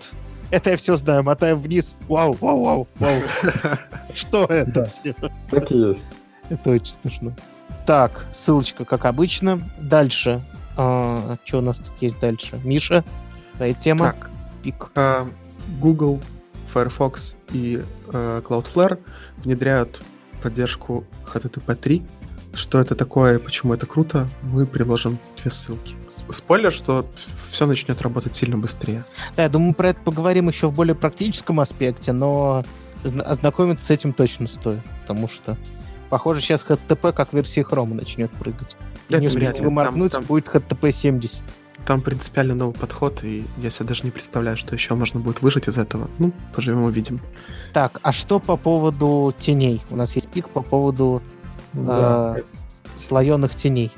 [0.51, 1.23] это я все знаю.
[1.23, 1.95] Мотаем вниз.
[2.09, 3.23] Вау, вау, вау, вау.
[4.15, 5.15] Что это все?
[5.51, 6.05] Так и есть.
[6.49, 7.33] Это очень смешно.
[7.87, 9.61] Так, ссылочка, как обычно.
[9.79, 10.41] Дальше.
[10.77, 12.61] А, что у нас тут есть дальше?
[12.65, 13.05] Миша,
[13.57, 14.07] твоя тема?
[14.07, 14.31] Так.
[14.63, 14.91] Пик.
[14.95, 15.27] А,
[15.81, 16.21] Google,
[16.73, 18.99] Firefox и а, Cloudflare
[19.39, 20.03] внедряют
[20.43, 22.03] поддержку HTTP 3.
[22.53, 25.95] Что это такое и почему это круто, мы приложим две ссылки.
[26.33, 27.07] Спойлер, что
[27.51, 29.05] все начнет работать сильно быстрее.
[29.37, 32.65] Да, я думаю, про это поговорим еще в более практическом аспекте, но
[33.05, 35.57] ознакомиться с этим точно стоит, потому что,
[36.09, 38.77] похоже, сейчас HTTP как версия Chrome начнет прыгать.
[39.09, 40.29] Это Не успеете вы моргнуть, там, там...
[40.29, 41.43] будет HTTP 70.
[41.87, 45.69] Там принципиально новый подход, и я себе даже не представляю, что еще можно будет выжить
[45.69, 46.09] из этого.
[46.19, 47.21] Ну, поживем увидим.
[47.73, 49.83] Так, а что по поводу теней?
[49.91, 51.23] У нас есть пик по поводу
[51.73, 52.37] да.
[52.39, 52.43] э,
[52.97, 53.93] слоеных теней.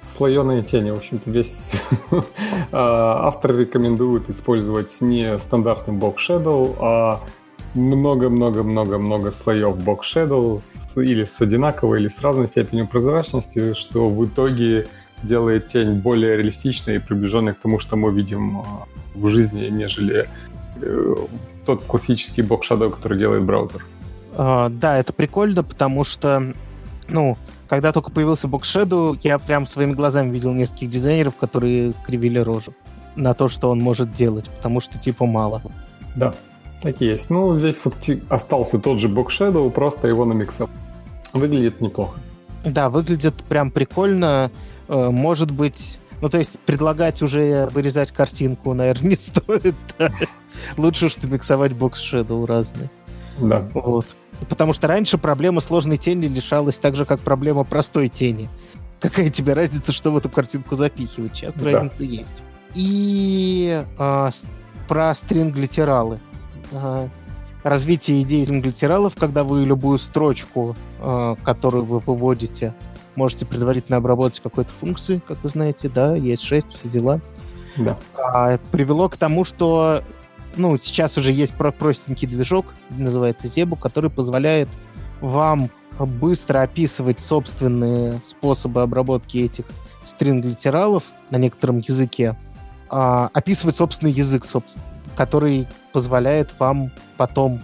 [0.00, 1.72] Слоеные тени, в общем-то, весь
[2.72, 7.20] а, автор рекомендует использовать не стандартный Box Shadow, а
[7.74, 10.62] много-много-много-много слоев Box Shadow
[10.96, 14.88] или с одинаковой, или с разной степенью прозрачности, что в итоге
[15.22, 18.64] делает тень более реалистичной и приближенной к тому, что мы видим а,
[19.14, 20.26] в жизни, нежели
[20.80, 21.14] э,
[21.66, 23.84] тот классический Box Shadow, который делает браузер.
[24.32, 26.54] Uh, да, это прикольно, потому что,
[27.08, 27.36] ну,
[27.68, 32.72] когда только появился Box Shadow, я прям своими глазами видел нескольких дизайнеров, которые кривили рожу
[33.16, 35.60] на то, что он может делать, потому что типа мало.
[36.14, 36.34] Да,
[36.82, 37.30] так и есть.
[37.30, 38.22] Ну, здесь факти...
[38.28, 40.70] остался тот же Box Shadow, просто его намиксовал.
[41.32, 42.20] Выглядит неплохо.
[42.64, 44.50] Да, выглядит прям прикольно.
[44.88, 49.74] Э, может быть, ну, то есть предлагать уже вырезать картинку, наверное, не стоит.
[49.98, 50.10] Да?
[50.76, 52.90] Лучше, что миксовать Box Shadow разные.
[53.38, 53.68] Да.
[53.74, 54.06] Вот.
[54.48, 58.48] Потому что раньше проблема сложной тени решалась так же, как проблема простой тени.
[59.00, 61.36] Какая тебе разница, что в эту картинку запихивать?
[61.36, 61.72] Сейчас да.
[61.72, 62.42] разница есть.
[62.74, 64.30] И а,
[64.88, 66.20] про стринг-литералы.
[66.72, 67.08] А,
[67.62, 72.74] развитие идей стринг-литералов, когда вы любую строчку, а, которую вы выводите,
[73.18, 77.20] можете предварительно обработать какой-то функции, как вы знаете, да, есть 6, все дела.
[77.76, 77.98] Да.
[78.16, 80.02] А, привело к тому, что
[80.56, 84.68] ну, сейчас уже есть простенький движок, называется Зебу, который позволяет
[85.20, 89.64] вам быстро описывать собственные способы обработки этих
[90.06, 92.36] стринг-литералов на некотором языке,
[92.88, 94.84] а, описывать собственный язык, собственно,
[95.16, 97.60] который позволяет вам потом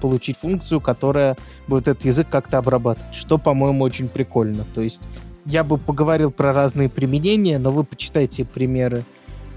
[0.00, 1.36] получить функцию, которая
[1.68, 4.64] будет этот язык как-то обрабатывать, что, по-моему, очень прикольно.
[4.74, 5.00] То есть
[5.44, 9.04] я бы поговорил про разные применения, но вы почитайте примеры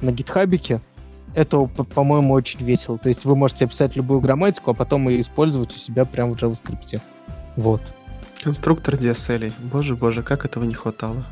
[0.01, 0.81] на гитхабике,
[1.35, 2.97] это, по-моему, очень весело.
[2.97, 6.37] То есть вы можете описать любую грамматику, а потом ее использовать у себя прямо в
[6.37, 6.99] JavaScript.
[7.55, 7.81] Вот.
[8.41, 9.51] Конструктор DSL.
[9.71, 11.23] Боже, боже, как этого не хватало.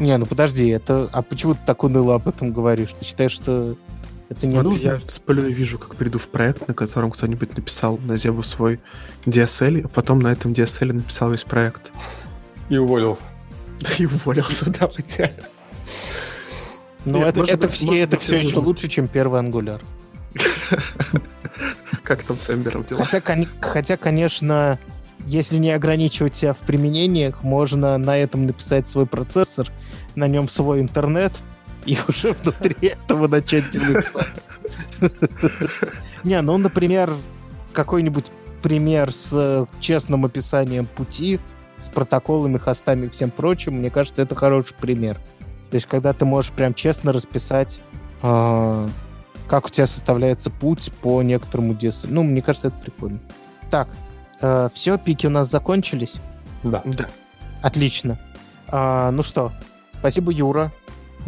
[0.00, 1.08] Не, ну подожди, это...
[1.12, 2.94] А почему ты так уныло об этом говоришь?
[2.98, 3.76] Ты считаешь, что
[4.32, 4.78] это не ну, нужно?
[4.80, 8.80] Я сплю и вижу, как приду в проект, на котором кто-нибудь написал на Зебу свой
[9.24, 11.92] DSL, а потом на этом DSL написал весь проект.
[12.68, 13.24] И уволился.
[13.98, 15.44] И уволился, да, в идеале.
[17.04, 19.82] Ну, это, это, быть, все, это все еще лучше, чем первый ангуляр.
[22.04, 23.04] Как там с Эмбером дела?
[23.04, 24.78] Хотя, хотя, конечно,
[25.26, 29.68] если не ограничивать себя в применениях, можно на этом написать свой процессор,
[30.14, 31.32] на нем свой интернет,
[31.86, 34.06] и уже внутри этого начать делать
[36.24, 37.14] Не, ну, например,
[37.72, 38.26] какой-нибудь
[38.62, 41.40] пример с честным описанием пути,
[41.80, 45.18] с протоколами, хостами и всем прочим, мне кажется, это хороший пример.
[45.70, 47.80] То есть, когда ты можешь прям честно расписать,
[48.22, 48.88] э,
[49.48, 52.08] как у тебя составляется путь по некоторому DSL.
[52.08, 53.18] Ну, мне кажется, это прикольно.
[53.70, 53.88] Так,
[54.40, 56.14] э, все, пики у нас закончились?
[56.62, 56.82] Да.
[56.84, 57.06] Да.
[57.62, 58.18] Отлично.
[58.68, 59.52] А, ну что,
[59.94, 60.72] спасибо, Юра.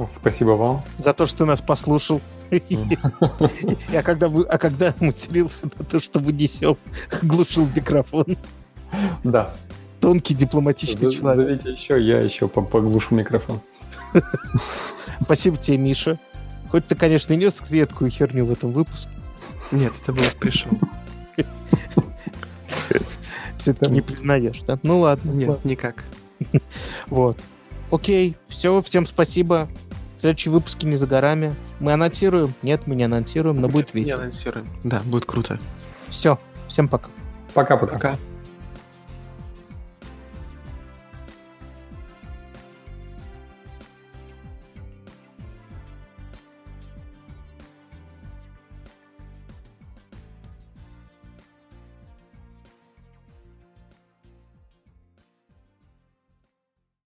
[0.06, 0.82] Спасибо вам.
[0.98, 2.20] За то, что ты нас послушал.
[2.50, 6.78] А когда, вы, а когда матерился на то, что вынесел,
[7.22, 8.36] глушил микрофон.
[9.22, 9.54] Да.
[10.00, 11.46] Тонкий дипломатичный человек.
[11.46, 13.60] Зовите еще, я еще поглушу микрофон.
[15.22, 16.18] Спасибо тебе, Миша.
[16.70, 19.08] Хоть ты, конечно, и нес редкую херню в этом выпуске.
[19.72, 20.72] Нет, это было пришел.
[23.58, 24.78] Все-таки не признаешь, да?
[24.82, 25.30] Ну ладно.
[25.30, 26.04] Нет, никак.
[27.06, 27.38] Вот.
[27.90, 29.68] Окей, все, всем спасибо.
[30.20, 31.54] Следующие выпуски не за горами.
[31.80, 32.54] Мы анонсируем?
[32.62, 34.22] Нет, мы не анонсируем, но будет Не весело.
[34.22, 34.66] анонсируем.
[34.82, 35.58] Да, будет круто.
[36.08, 36.38] Все,
[36.68, 37.08] всем пока.
[37.52, 37.92] Пока-пока.
[37.94, 38.16] Пока.